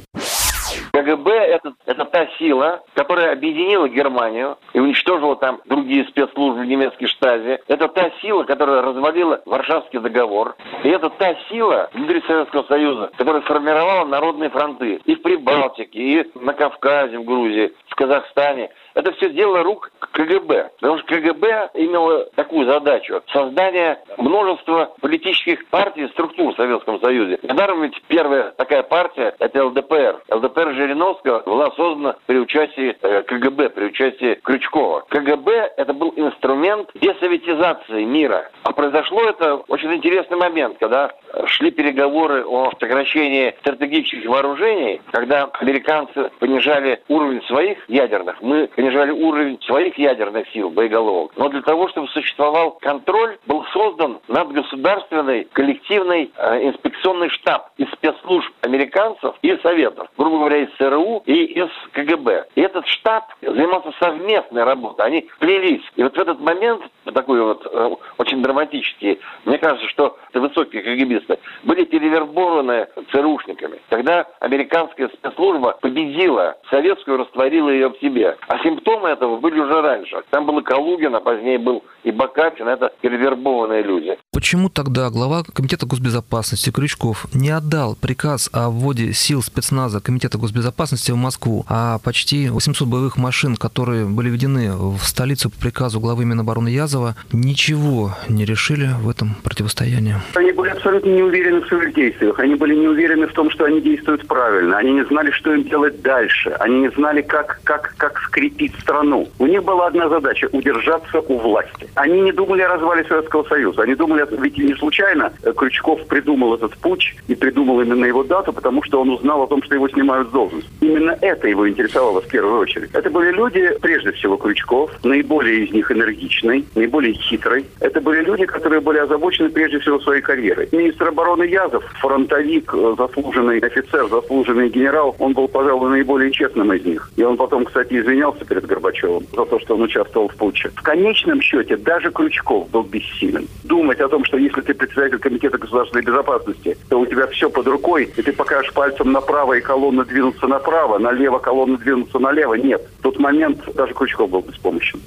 КГБ 1.00 1.32
это, 1.32 1.74
это 1.86 2.06
та 2.06 2.28
сила, 2.38 2.84
которая 2.94 3.34
объединила 3.34 3.88
Германию 3.88 4.58
и 4.74 4.80
уничтожила 4.80 5.36
там 5.38 5.62
другие 5.66 6.06
спецслужбы 6.06 6.66
немецкие 6.66 7.08
штази. 7.08 7.60
Это 7.68 7.88
та 7.88 8.12
сила, 8.22 8.44
которая 8.44 8.82
развалила 8.82 9.42
Варшавский 9.46 10.00
договор. 10.00 10.56
И 10.84 10.90
это 10.90 11.10
та 11.10 11.36
сила 11.50 11.90
внутри 11.94 12.22
Советского 12.28 12.64
Союза, 12.64 13.12
которая 13.18 13.42
сформировала 13.44 14.06
народные 14.06 14.50
фронты 14.50 15.00
и 15.06 15.16
в 15.16 15.22
Прибалтике, 15.22 16.00
и 16.00 16.32
на 16.36 16.54
Кавказе, 16.54 17.18
в 17.18 17.24
Грузии, 17.24 17.74
в 17.88 17.96
Казахстане. 17.96 18.70
Это 19.00 19.14
все 19.14 19.30
дело 19.30 19.64
рук 19.64 19.92
КГБ. 20.12 20.72
Потому 20.82 20.98
что 21.00 21.08
КГБ 21.08 21.70
имело 21.76 22.26
такую 22.36 22.70
задачу– 22.70 23.22
создание 23.32 23.98
множества 24.18 24.94
политических 25.00 25.66
партий 25.70 26.04
и 26.04 26.10
структур 26.10 26.54
в 26.54 26.58
Советском 26.58 27.00
Союзе. 27.00 27.40
Недаром 27.44 27.84
ведь 27.84 27.96
первая 28.10 28.52
такая 28.58 28.84
партия– 28.84 29.34
это 29.40 29.64
ЛДПР. 29.68 30.22
ЛДПР 30.32 30.74
Жириновского 30.74 31.40
была 31.46 31.72
создана 31.78 32.18
при 32.26 32.40
участии 32.40 32.98
э, 33.02 33.24
КГБ, 33.24 33.70
при 33.70 33.86
участии 33.86 34.34
Крючкова. 34.44 35.06
КГБ– 35.08 35.76
это 35.78 35.94
был 35.94 36.12
инструмент 36.18 36.90
десоветизации 36.96 38.04
мира. 38.04 38.52
А 38.64 38.74
произошло 38.74 39.22
это 39.30 39.56
очень 39.70 39.94
интересный 39.94 40.38
момент, 40.38 40.78
когда 40.78 41.12
шли 41.46 41.72
переговоры 41.72 42.44
о 42.44 42.70
сокращении 42.72 43.56
стратегических 43.62 44.26
вооружений, 44.28 45.02
когда 45.14 45.46
американцы 45.54 46.32
понижали 46.40 47.02
уровень 47.08 47.42
своих 47.44 47.78
ядерных, 47.88 48.42
мы 48.42 48.68
понижали 48.90 49.12
уровень 49.12 49.60
своих 49.62 49.98
ядерных 49.98 50.50
сил, 50.50 50.70
боеголовок. 50.70 51.34
Но 51.38 51.50
для 51.50 51.62
того, 51.62 51.88
чтобы 51.90 52.08
существовал 52.08 52.72
контроль, 52.82 53.38
был 53.46 53.64
создан 53.72 54.20
надгосударственный 54.28 55.48
коллективный 55.54 56.32
э, 56.36 56.68
инспекционный 56.70 57.30
штаб 57.30 57.70
из 57.78 57.88
спецслужб 57.92 58.52
американцев 58.62 59.36
и 59.42 59.56
советов, 59.58 60.08
грубо 60.18 60.40
говоря, 60.40 60.58
из 60.64 60.70
ЦРУ 60.78 61.24
и 61.26 61.34
из 61.34 61.70
КГБ. 61.92 62.48
И 62.56 62.62
этот 62.62 62.88
штаб 62.88 63.26
занимался 63.42 63.92
совместной 64.00 64.64
работой, 64.64 65.06
они 65.06 65.30
плелись. 65.40 65.84
И 65.96 66.04
вот 66.04 66.16
в 66.16 66.20
этот 66.20 66.40
момент, 66.40 66.82
такой 67.14 67.42
вот 67.42 67.68
э, 67.72 67.90
очень 68.18 68.42
драматический, 68.42 69.20
мне 69.46 69.58
кажется, 69.60 69.88
что 69.90 70.18
высокие 70.34 70.82
КГБисты 70.82 71.38
были 71.64 71.84
перевербованы 71.86 72.88
ЦРУшниками. 73.12 73.80
Тогда 73.90 74.26
американская 74.40 75.10
спецслужба 75.10 75.78
победила 75.82 76.58
советскую, 76.70 77.18
растворила 77.18 77.70
ее 77.70 77.90
в 77.90 78.00
себе. 78.00 78.36
А 78.48 78.58
симптомы 78.80 79.10
этого 79.10 79.38
были 79.40 79.60
уже 79.60 79.82
раньше. 79.82 80.18
Там 80.30 80.46
был 80.46 80.60
и 80.60 80.64
Калугин, 80.64 81.16
а 81.16 81.20
позднее 81.20 81.60
был 81.60 81.84
и 82.04 82.12
Бакатин. 82.12 82.68
Это 82.68 82.92
перевербованные 83.02 83.84
люди. 83.84 84.18
Почему 84.32 84.70
тогда 84.70 85.10
глава 85.10 85.44
Комитета 85.54 85.86
госбезопасности 85.86 86.72
Крючков 86.72 87.26
не 87.34 87.50
отдал 87.50 87.96
приказ 87.96 88.50
о 88.54 88.70
вводе 88.70 89.14
сил 89.14 89.42
спецназа 89.42 90.02
Комитета 90.02 90.38
госбезопасности 90.38 91.12
в 91.12 91.18
Москву, 91.18 91.66
а 91.68 92.00
почти 92.00 92.50
800 92.50 92.88
боевых 92.88 93.18
машин, 93.18 93.56
которые 93.56 94.06
были 94.06 94.30
введены 94.30 94.72
в 94.76 95.00
столицу 95.00 95.50
по 95.50 95.60
приказу 95.60 96.00
главы 96.00 96.26
Минобороны 96.26 96.70
Язова, 96.70 97.16
ничего 97.32 98.12
не 98.30 98.46
решили 98.46 98.90
в 99.02 99.10
этом 99.10 99.36
противостоянии? 99.44 100.16
Они 100.36 100.52
были 100.52 100.70
абсолютно 100.70 101.10
не 101.10 101.24
уверены 101.24 101.62
в 101.62 101.68
своих 101.68 101.94
действиях. 101.94 102.40
Они 102.40 102.56
были 102.56 102.76
не 102.76 102.88
уверены 102.88 103.28
в 103.28 103.34
том, 103.34 103.50
что 103.50 103.66
они 103.66 103.82
действуют 103.82 104.28
правильно. 104.28 104.78
Они 104.78 104.94
не 104.94 105.04
знали, 105.06 105.32
что 105.32 105.54
им 105.54 105.64
делать 105.64 106.02
дальше. 106.02 106.52
Они 106.60 106.80
не 106.80 106.92
знали, 106.92 107.22
как, 107.22 107.60
как, 107.64 107.94
как 107.98 108.20
скрепить 108.60 108.80
страну. 108.82 109.28
У 109.40 109.48
них 109.48 109.64
была 109.64 109.88
одна 109.88 110.10
задача– 110.10 110.50
удержаться 110.52 111.20
у 111.20 111.38
власти. 111.38 111.88
Они 111.96 112.22
не 112.22 112.32
думали 112.32 112.62
о 112.62 112.70
развале 112.70 113.04
Советского 113.06 113.44
Союза. 113.44 113.84
Они 113.84 113.96
думали, 113.96 114.26
ведь 114.42 114.58
не 114.58 114.74
случайно 114.76 115.32
Крючков 115.56 116.06
придумал 116.08 116.56
этот 116.56 116.76
путь 116.78 117.16
и 117.28 117.36
придумал 117.36 117.82
именно 117.82 118.06
его 118.06 118.24
дату, 118.24 118.54
потому 118.54 118.84
что 118.84 119.02
он 119.02 119.10
узнал 119.10 119.44
о 119.44 119.48
том, 119.48 119.64
что 119.64 119.76
его 119.76 119.88
снимают 119.90 120.30
с 120.30 120.32
должности. 120.32 120.70
Именно 120.82 121.18
это 121.22 121.48
его 121.48 121.68
интересовало 121.70 122.22
в 122.22 122.28
первую 122.28 122.60
очередь. 122.60 122.90
Это 122.94 123.10
были 123.10 123.32
люди, 123.32 123.78
прежде 123.82 124.12
всего, 124.12 124.38
Крючков, 124.38 124.92
наиболее 125.04 125.66
из 125.66 125.72
них 125.72 125.92
энергичный, 125.92 126.66
наиболее 126.76 127.14
хитрый. 127.14 127.66
Это 127.80 128.02
были 128.02 128.24
люди, 128.24 128.46
которые 128.46 128.82
были 128.82 128.98
озабочены 128.98 129.50
прежде 129.50 129.80
всего 129.80 130.00
своей 130.00 130.22
карьерой. 130.22 130.68
Министр 130.72 131.10
обороны 131.10 131.44
Язов, 131.44 131.84
фронтовик, 132.00 132.74
э, 132.74 132.96
заслуженный 132.98 133.60
офицер, 133.60 134.08
заслуженный 134.08 134.70
генерал, 134.70 135.16
он 135.20 135.34
был, 135.34 135.48
пожалуй, 135.48 135.90
наиболее 135.90 136.32
честным 136.32 136.74
из 136.74 136.86
них. 136.86 137.12
И 137.16 137.24
он 137.24 137.38
потом, 137.38 137.66
кстати, 137.66 138.00
извинялся 138.00 138.46
перед 138.50 138.66
Горбачевым 138.66 139.26
за 139.32 139.46
то, 139.46 139.60
что 139.60 139.76
он 139.76 139.84
участвовал 139.84 140.28
в 140.28 140.36
путче. 140.36 140.70
В 140.70 140.82
конечном 140.82 141.42
счете 141.42 141.78
даже 141.78 142.12
Крючков 142.12 142.70
был 142.72 142.84
бессилен. 142.84 143.48
Думать 143.64 144.02
о 144.02 144.10
том, 144.10 144.26
что 144.26 144.38
если 144.38 144.62
ты 144.62 144.74
председатель 144.74 145.20
Комитета 145.20 145.58
государственной 145.58 146.04
безопасности, 146.04 146.78
то 146.90 147.00
у 147.00 147.06
тебя 147.06 147.28
все 147.28 147.50
под 147.50 147.68
рукой, 147.68 148.12
и 148.18 148.22
ты 148.22 148.34
покажешь 148.34 148.74
пальцем 148.74 149.12
направо, 149.12 149.54
и 149.54 149.62
колонна 149.62 150.04
двинутся 150.04 150.48
направо, 150.48 150.98
налево 150.98 151.38
колонна 151.40 151.78
двинутся 151.78 152.20
налево. 152.20 152.56
Нет. 152.56 152.82
В 153.00 153.04
тот 153.04 153.20
момент 153.20 153.62
даже 153.76 153.94
Крючков 153.94 154.30
был 154.30 154.42
беспомощен. 154.42 155.00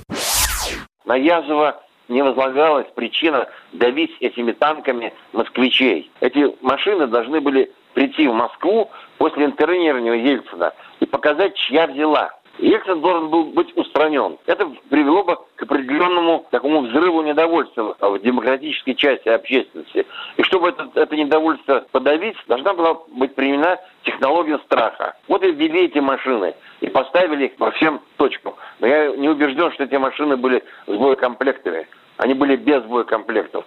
На 1.05 1.17
Язова 1.17 1.83
не 2.09 2.23
возлагалась 2.23 2.87
причина 2.95 3.49
давить 3.73 4.13
этими 4.21 4.53
танками 4.53 5.13
москвичей. 5.33 6.11
Эти 6.21 6.55
машины 6.63 7.07
должны 7.07 7.41
были 7.41 7.71
прийти 7.95 8.27
в 8.27 8.33
Москву 8.33 8.91
после 9.19 9.47
интернирования 9.47 10.15
Ельцина 10.15 10.73
и 11.01 11.07
показать, 11.07 11.55
чья 11.57 11.87
взяла. 11.87 12.31
Ельцин 12.63 13.01
должен 13.01 13.29
был 13.29 13.45
быть 13.47 13.77
устранен. 13.77 14.39
Это 14.47 14.71
привело 14.89 15.25
бы 15.25 15.37
к 15.57 15.63
определенному 15.63 16.47
такому 16.51 16.83
взрыву 16.83 17.23
недовольства 17.23 17.97
в 18.01 18.19
демократической 18.21 18.95
части 18.95 19.29
общественности. 19.29 20.07
И 20.37 20.43
чтобы 20.45 20.69
это, 20.69 20.89
это 20.95 21.17
недовольство 21.17 21.85
подавить, 21.91 22.37
должна 22.47 22.73
была 22.73 22.99
быть 23.09 23.35
применена 23.35 23.79
технология 24.05 24.59
страха. 24.59 25.17
Вот 25.27 25.43
и 25.45 25.51
ввели 25.51 25.87
эти 25.87 25.99
машины 25.99 26.55
и 26.81 26.87
поставили 26.89 27.47
их 27.47 27.57
по 27.57 27.73
всем 27.73 28.01
точкам. 28.17 28.55
Но 28.79 28.87
я 28.87 29.17
не 29.17 29.29
убежден, 29.29 29.73
что 29.73 29.83
эти 29.83 29.97
машины 29.97 30.37
были 30.37 30.63
с 30.87 30.97
боекомплектами. 30.97 31.89
Они 32.19 32.35
были 32.35 32.55
без 32.55 32.85
боекомплектов. 32.85 33.65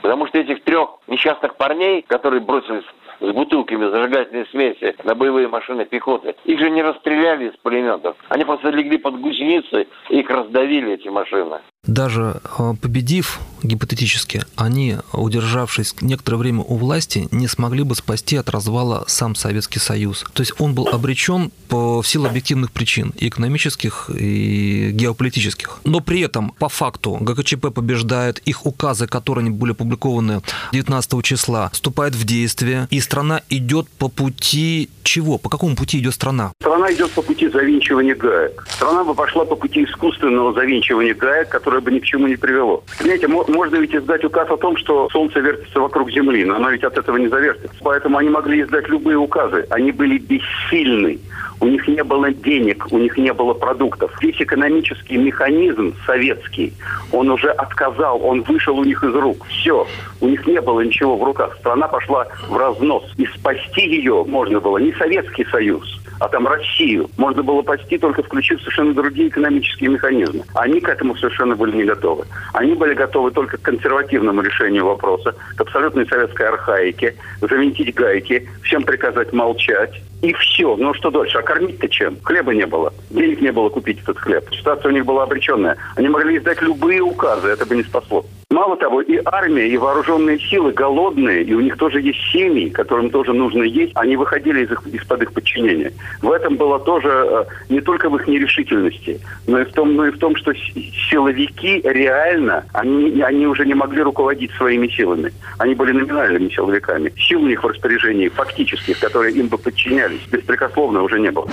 Потому 0.00 0.26
что 0.26 0.38
этих 0.38 0.64
трех 0.64 0.90
несчастных 1.06 1.56
парней, 1.56 2.00
которые 2.00 2.40
бросились 2.40 2.84
с 3.20 3.32
бутылками 3.32 3.90
зажигательной 3.90 4.46
смеси 4.46 4.94
на 5.04 5.14
боевые 5.14 5.48
машины 5.48 5.84
пехоты. 5.84 6.34
Их 6.44 6.58
же 6.58 6.70
не 6.70 6.82
расстреляли 6.82 7.48
из 7.48 7.56
пулеметов. 7.56 8.16
Они 8.28 8.44
просто 8.44 8.70
легли 8.70 8.98
под 8.98 9.20
гусеницы 9.20 9.88
и 10.10 10.20
их 10.20 10.30
раздавили, 10.30 10.92
эти 10.92 11.08
машины. 11.08 11.60
Даже 11.86 12.40
э, 12.58 12.74
победив 12.80 13.40
гипотетически, 13.62 14.44
они, 14.56 14.98
удержавшись 15.12 15.94
некоторое 16.00 16.36
время 16.36 16.60
у 16.60 16.76
власти, 16.76 17.28
не 17.30 17.48
смогли 17.48 17.82
бы 17.82 17.94
спасти 17.94 18.36
от 18.36 18.50
развала 18.50 19.04
сам 19.06 19.34
Советский 19.34 19.78
Союз. 19.78 20.24
То 20.32 20.42
есть 20.42 20.52
он 20.58 20.74
был 20.74 20.88
обречен 20.88 21.50
по 21.68 22.02
в 22.02 22.06
силу 22.06 22.26
объективных 22.26 22.72
причин, 22.72 23.12
и 23.16 23.28
экономических, 23.28 24.10
и 24.14 24.90
геополитических. 24.92 25.80
Но 25.84 26.00
при 26.00 26.20
этом, 26.20 26.52
по 26.58 26.68
факту, 26.68 27.16
ГКЧП 27.20 27.72
побеждает, 27.74 28.38
их 28.38 28.66
указы, 28.66 29.06
которые 29.06 29.50
были 29.50 29.72
опубликованы 29.72 30.42
19 30.72 31.24
числа, 31.24 31.70
вступают 31.72 32.14
в 32.14 32.24
действие, 32.24 32.86
и 32.90 33.00
страна 33.00 33.42
идет 33.48 33.88
по 33.88 34.08
пути 34.08 34.88
чего? 35.08 35.38
По 35.38 35.48
какому 35.48 35.74
пути 35.74 35.98
идет 35.98 36.14
страна? 36.14 36.52
Страна 36.60 36.92
идет 36.92 37.10
по 37.12 37.22
пути 37.22 37.48
завинчивания 37.48 38.14
гаек. 38.14 38.66
Страна 38.68 39.04
бы 39.04 39.14
пошла 39.14 39.46
по 39.46 39.56
пути 39.56 39.84
искусственного 39.84 40.52
завинчивания 40.52 41.14
гаек, 41.14 41.48
которое 41.68 41.82
бы 41.82 41.90
ни 41.90 41.98
к 41.98 42.04
чему 42.04 42.26
не 42.26 42.36
привело. 42.36 42.82
Понимаете, 42.98 43.28
можно 43.28 43.76
ведь 43.76 43.94
издать 43.94 44.24
указ 44.24 44.48
о 44.48 44.56
том, 44.56 44.74
что 44.78 45.06
Солнце 45.12 45.40
вертится 45.40 45.80
вокруг 45.80 46.10
Земли, 46.10 46.42
но 46.42 46.56
оно 46.56 46.70
ведь 46.70 46.82
от 46.82 46.96
этого 46.96 47.18
не 47.18 47.28
завертится. 47.28 47.76
Поэтому 47.82 48.16
они 48.16 48.30
могли 48.30 48.62
издать 48.62 48.88
любые 48.88 49.18
указы. 49.18 49.66
Они 49.68 49.92
были 49.92 50.16
бессильны. 50.16 51.18
У 51.60 51.66
них 51.66 51.86
не 51.86 52.02
было 52.02 52.30
денег, 52.30 52.86
у 52.90 52.98
них 52.98 53.18
не 53.18 53.34
было 53.34 53.52
продуктов. 53.52 54.16
Весь 54.22 54.40
экономический 54.40 55.18
механизм 55.18 55.92
советский, 56.06 56.72
он 57.12 57.30
уже 57.30 57.50
отказал, 57.50 58.24
он 58.24 58.42
вышел 58.42 58.78
у 58.78 58.84
них 58.84 59.04
из 59.04 59.14
рук. 59.14 59.44
Все. 59.48 59.86
У 60.20 60.28
них 60.28 60.46
не 60.46 60.60
было 60.62 60.80
ничего 60.80 61.16
в 61.16 61.22
руках. 61.22 61.54
Страна 61.58 61.88
пошла 61.88 62.28
в 62.48 62.56
разнос. 62.56 63.04
И 63.18 63.26
спасти 63.26 63.82
ее 63.82 64.24
можно 64.24 64.60
было 64.60 64.78
не 64.78 64.92
Советский 64.92 65.44
Союз, 65.50 65.97
а 66.20 66.28
там 66.28 66.46
Россию, 66.46 67.10
можно 67.16 67.42
было 67.42 67.62
спасти 67.62 67.98
только 67.98 68.22
включив 68.22 68.60
совершенно 68.60 68.94
другие 68.94 69.28
экономические 69.28 69.90
механизмы. 69.90 70.44
Они 70.54 70.80
к 70.80 70.88
этому 70.88 71.16
совершенно 71.16 71.56
были 71.56 71.76
не 71.76 71.84
готовы. 71.84 72.24
Они 72.52 72.74
были 72.74 72.94
готовы 72.94 73.30
только 73.30 73.56
к 73.56 73.62
консервативному 73.62 74.42
решению 74.42 74.86
вопроса, 74.86 75.34
к 75.56 75.60
абсолютной 75.60 76.06
советской 76.06 76.48
архаике, 76.48 77.14
завинтить 77.40 77.94
гайки, 77.94 78.48
всем 78.62 78.82
приказать 78.82 79.32
молчать. 79.32 80.02
И 80.22 80.32
все. 80.32 80.76
Ну 80.76 80.94
что 80.94 81.10
дальше? 81.10 81.38
А 81.38 81.42
кормить-то 81.42 81.88
чем? 81.88 82.18
Хлеба 82.22 82.52
не 82.52 82.66
было. 82.66 82.92
Денег 83.10 83.40
не 83.40 83.52
было 83.52 83.68
купить 83.68 84.00
этот 84.02 84.18
хлеб. 84.18 84.44
Ситуация 84.52 84.90
у 84.90 84.92
них 84.92 85.04
была 85.04 85.22
обреченная. 85.22 85.76
Они 85.94 86.08
могли 86.08 86.38
издать 86.38 86.60
любые 86.60 87.00
указы, 87.00 87.48
это 87.48 87.64
бы 87.66 87.76
не 87.76 87.84
спасло. 87.84 88.24
Мало 88.68 88.80
того, 88.80 89.00
и 89.00 89.18
армия, 89.24 89.66
и 89.66 89.78
вооруженные 89.78 90.38
силы 90.38 90.72
голодные, 90.72 91.42
и 91.42 91.54
у 91.54 91.60
них 91.60 91.78
тоже 91.78 92.02
есть 92.02 92.18
семьи, 92.30 92.68
которым 92.68 93.08
тоже 93.08 93.32
нужно 93.32 93.62
есть, 93.62 93.92
они 93.94 94.14
выходили 94.14 94.62
из 94.62 94.70
их, 94.70 94.86
из-под 94.88 95.22
их 95.22 95.32
подчинения. 95.32 95.90
В 96.20 96.30
этом 96.30 96.56
было 96.56 96.78
тоже 96.78 97.08
э, 97.08 97.44
не 97.70 97.80
только 97.80 98.10
в 98.10 98.16
их 98.16 98.28
нерешительности, 98.28 99.22
но 99.46 99.60
и 99.60 99.64
в 99.64 99.72
том, 99.72 99.96
но 99.96 100.06
и 100.06 100.10
в 100.10 100.18
том 100.18 100.36
что 100.36 100.52
силовики 100.54 101.80
реально, 101.82 102.66
они, 102.74 103.22
они 103.22 103.46
уже 103.46 103.64
не 103.64 103.72
могли 103.72 104.02
руководить 104.02 104.50
своими 104.58 104.88
силами. 104.88 105.32
Они 105.58 105.74
были 105.74 105.92
номинальными 105.92 106.50
силовиками. 106.50 107.10
Сил 107.16 107.44
у 107.44 107.46
них 107.46 107.64
в 107.64 107.66
распоряжении 107.66 108.28
фактических, 108.28 109.00
которые 109.00 109.34
им 109.34 109.48
бы 109.48 109.56
подчинялись, 109.56 110.20
беспрекословно 110.30 111.02
уже 111.02 111.18
не 111.18 111.30
было. 111.30 111.48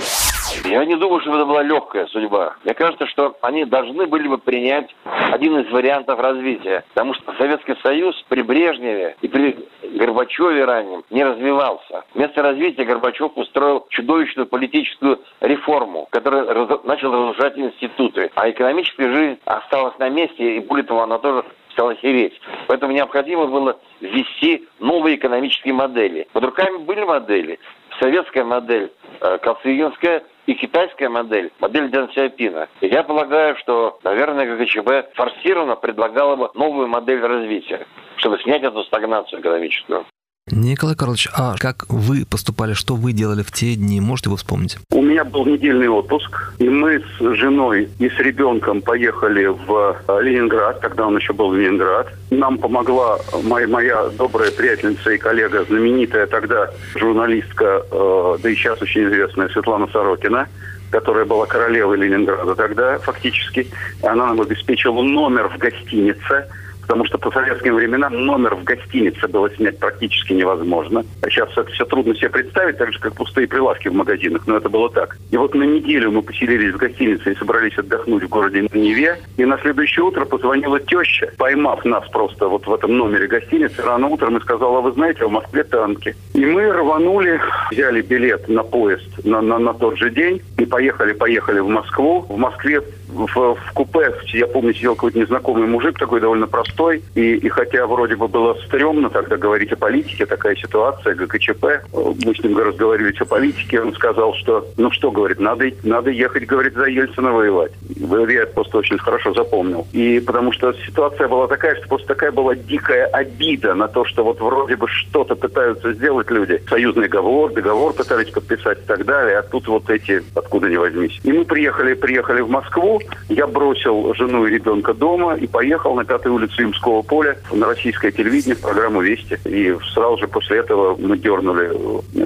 Я 0.64 0.84
не 0.84 0.96
думаю, 0.96 1.20
что 1.20 1.34
это 1.34 1.44
была 1.44 1.62
легкая 1.62 2.06
судьба. 2.06 2.56
Мне 2.64 2.74
кажется, 2.74 3.06
что 3.06 3.36
они 3.42 3.64
должны 3.64 4.06
были 4.06 4.28
бы 4.28 4.38
принять 4.38 4.94
один 5.32 5.58
из 5.58 5.70
вариантов 5.70 6.18
развития. 6.18 6.84
Потому 7.06 7.22
что 7.22 7.34
Советский 7.40 7.76
Союз 7.84 8.20
при 8.28 8.42
Брежневе 8.42 9.16
и 9.22 9.28
при 9.28 9.56
Горбачеве 9.96 10.64
раннем 10.64 11.04
не 11.10 11.22
развивался. 11.22 12.04
Вместо 12.14 12.42
развития 12.42 12.84
Горбачев 12.84 13.30
устроил 13.36 13.86
чудовищную 13.90 14.48
политическую 14.48 15.20
реформу, 15.40 16.08
которая 16.10 16.52
раз... 16.52 16.82
начал 16.82 17.12
разрушать 17.12 17.56
институты. 17.56 18.32
А 18.34 18.50
экономическая 18.50 19.14
жизнь 19.14 19.38
осталась 19.44 19.96
на 20.00 20.08
месте, 20.08 20.56
и 20.56 20.58
более 20.58 20.84
того, 20.84 21.02
она 21.02 21.18
тоже 21.18 21.44
стала 21.70 21.94
хереть. 21.94 22.40
Поэтому 22.66 22.92
необходимо 22.92 23.46
было 23.46 23.78
ввести 24.00 24.66
новые 24.80 25.14
экономические 25.14 25.74
модели. 25.74 26.26
Под 26.32 26.42
руками 26.42 26.78
были 26.78 27.04
модели. 27.04 27.60
Советская 28.00 28.44
модель, 28.44 28.90
э, 29.20 29.38
Косыгинская 29.38 30.24
и 30.46 30.54
китайская 30.54 31.08
модель, 31.08 31.52
модель 31.60 31.88
Дэн 31.90 32.10
Сяопина. 32.12 32.68
И 32.80 32.86
я 32.86 33.02
полагаю, 33.02 33.56
что, 33.56 33.98
наверное, 34.04 34.56
ГКЧП 34.56 35.14
форсированно 35.14 35.76
предлагала 35.76 36.36
бы 36.36 36.50
новую 36.54 36.88
модель 36.88 37.20
развития, 37.20 37.86
чтобы 38.16 38.38
снять 38.40 38.62
эту 38.62 38.82
стагнацию 38.84 39.40
экономическую. 39.40 40.06
Николай 40.52 40.94
Карлович, 40.94 41.28
а 41.34 41.56
как 41.58 41.86
вы 41.88 42.24
поступали, 42.24 42.72
что 42.72 42.94
вы 42.94 43.12
делали 43.12 43.42
в 43.42 43.50
те 43.50 43.74
дни, 43.74 44.00
можете 44.00 44.30
вы 44.30 44.36
вспомнить? 44.36 44.78
У 44.92 45.02
меня 45.02 45.24
был 45.24 45.44
недельный 45.44 45.88
отпуск, 45.88 46.54
и 46.58 46.68
мы 46.68 47.00
с 47.00 47.34
женой 47.34 47.88
и 47.98 48.08
с 48.08 48.16
ребенком 48.20 48.80
поехали 48.80 49.46
в 49.46 49.96
э, 50.06 50.22
Ленинград, 50.22 50.80
тогда 50.80 51.08
он 51.08 51.16
еще 51.16 51.32
был 51.32 51.52
Ленинград. 51.52 52.12
Нам 52.30 52.58
помогла 52.58 53.18
моя, 53.42 53.66
моя 53.66 54.08
добрая 54.10 54.52
приятельница 54.52 55.10
и 55.10 55.18
коллега, 55.18 55.64
знаменитая 55.64 56.28
тогда 56.28 56.70
журналистка, 56.94 57.82
э, 57.90 58.38
да 58.40 58.48
и 58.48 58.54
сейчас 58.54 58.80
очень 58.80 59.08
известная 59.08 59.48
Светлана 59.48 59.88
Сорокина, 59.88 60.46
которая 60.92 61.24
была 61.24 61.46
королевой 61.46 61.96
Ленинграда 61.96 62.54
тогда 62.54 63.00
фактически. 63.00 63.66
Она 64.00 64.26
нам 64.26 64.40
обеспечила 64.40 65.02
номер 65.02 65.48
в 65.48 65.58
гостинице– 65.58 66.46
потому 66.86 67.04
что 67.04 67.18
по 67.18 67.32
советским 67.32 67.74
временам 67.74 68.24
номер 68.24 68.54
в 68.54 68.62
гостинице 68.62 69.26
было 69.26 69.50
снять 69.50 69.78
практически 69.78 70.32
невозможно. 70.32 71.04
А 71.22 71.30
сейчас 71.30 71.50
это 71.56 71.68
все 71.72 71.84
трудно 71.84 72.14
себе 72.14 72.30
представить, 72.30 72.78
так 72.78 72.92
же, 72.92 73.00
как 73.00 73.14
пустые 73.14 73.48
прилавки 73.48 73.88
в 73.88 73.94
магазинах, 73.94 74.46
но 74.46 74.56
это 74.56 74.68
было 74.68 74.88
так. 74.90 75.16
И 75.32 75.36
вот 75.36 75.54
на 75.54 75.64
неделю 75.64 76.12
мы 76.12 76.22
поселились 76.22 76.72
в 76.72 76.76
гостинице 76.76 77.32
и 77.32 77.36
собрались 77.36 77.76
отдохнуть 77.76 78.22
в 78.22 78.28
городе 78.28 78.68
Неве, 78.72 79.18
и 79.36 79.44
на 79.44 79.58
следующее 79.58 80.04
утро 80.04 80.24
позвонила 80.24 80.78
теща, 80.78 81.32
поймав 81.36 81.84
нас 81.84 82.08
просто 82.10 82.46
вот 82.46 82.66
в 82.66 82.72
этом 82.72 82.96
номере 82.96 83.26
гостиницы 83.26 83.82
рано 83.82 84.06
утром 84.06 84.36
и 84.36 84.40
сказала, 84.40 84.80
вы 84.80 84.92
знаете, 84.92 85.24
в 85.26 85.30
Москве 85.30 85.64
танки. 85.64 86.14
И 86.34 86.44
мы 86.44 86.70
рванули, 86.70 87.40
взяли 87.72 88.00
билет 88.00 88.48
на 88.48 88.62
поезд 88.62 89.08
на, 89.24 89.42
на, 89.42 89.58
на 89.58 89.74
тот 89.74 89.98
же 89.98 90.10
день 90.10 90.40
и 90.58 90.64
поехали, 90.64 91.12
поехали 91.12 91.58
в 91.58 91.68
Москву. 91.68 92.24
В 92.28 92.36
Москве 92.36 92.82
в, 93.16 93.54
в 93.54 93.72
купе, 93.72 94.14
я 94.32 94.46
помню, 94.46 94.74
сидел 94.74 94.94
какой-то 94.94 95.18
незнакомый 95.18 95.66
мужик, 95.66 95.98
такой 95.98 96.20
довольно 96.20 96.46
простой, 96.46 97.02
и, 97.14 97.34
и 97.34 97.48
хотя 97.48 97.86
вроде 97.86 98.16
бы 98.16 98.28
было 98.28 98.54
стрёмно 98.66 99.10
тогда 99.10 99.36
говорить 99.36 99.72
о 99.72 99.76
политике, 99.76 100.26
такая 100.26 100.56
ситуация, 100.56 101.14
ГКЧП, 101.14 101.64
мы 101.92 102.34
с 102.34 102.42
ним 102.42 102.58
разговаривали 102.58 103.14
о 103.18 103.24
политике, 103.24 103.80
он 103.80 103.94
сказал, 103.94 104.34
что, 104.34 104.66
ну 104.76 104.90
что, 104.90 105.10
говорит, 105.10 105.40
надо, 105.40 105.66
надо 105.82 106.10
ехать, 106.10 106.46
говорит, 106.46 106.74
за 106.74 106.86
Ельцина 106.86 107.32
воевать. 107.32 107.72
Я 107.86 108.46
просто 108.46 108.78
очень 108.78 108.98
хорошо 108.98 109.32
запомнил. 109.34 109.86
И 109.92 110.20
потому 110.20 110.52
что 110.52 110.72
ситуация 110.72 111.28
была 111.28 111.46
такая, 111.46 111.76
что 111.76 111.88
просто 111.88 112.08
такая 112.08 112.32
была 112.32 112.54
дикая 112.54 113.06
обида 113.06 113.74
на 113.74 113.88
то, 113.88 114.04
что 114.04 114.24
вот 114.24 114.40
вроде 114.40 114.76
бы 114.76 114.88
что-то 114.88 115.36
пытаются 115.36 115.92
сделать 115.92 116.30
люди. 116.30 116.62
Союзный 116.68 117.08
договор, 117.08 117.52
договор 117.52 117.92
пытались 117.92 118.30
подписать 118.30 118.78
и 118.78 118.86
так 118.86 119.04
далее, 119.04 119.38
а 119.38 119.42
тут 119.42 119.68
вот 119.68 119.88
эти, 119.90 120.22
откуда 120.34 120.68
ни 120.68 120.76
возьмись. 120.76 121.18
И 121.22 121.32
мы 121.32 121.44
приехали, 121.44 121.94
приехали 121.94 122.40
в 122.40 122.50
Москву, 122.50 123.00
я 123.28 123.46
бросил 123.46 124.14
жену 124.14 124.46
и 124.46 124.50
ребенка 124.50 124.94
дома 124.94 125.34
и 125.34 125.46
поехал 125.46 125.94
на 125.94 126.04
пятой 126.04 126.32
улицу 126.32 126.62
Имского 126.62 127.02
поля 127.02 127.36
на 127.52 127.66
российское 127.66 128.12
телевидение 128.12 128.56
в 128.56 128.60
программу 128.60 129.00
«Вести». 129.00 129.38
И 129.44 129.76
сразу 129.94 130.18
же 130.18 130.28
после 130.28 130.58
этого 130.58 130.96
мы 130.96 131.18
дернули 131.18 131.70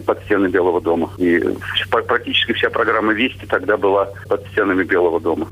под 0.01 0.23
стены 0.25 0.49
Белого 0.49 0.81
дома. 0.81 1.11
И 1.19 1.43
практически 1.91 2.53
вся 2.53 2.71
программа 2.71 3.13
«Вести» 3.13 3.47
тогда 3.47 3.77
была 3.77 4.09
под 4.29 4.47
стенами 4.49 4.83
Белого 4.85 5.21
дома. 5.21 5.47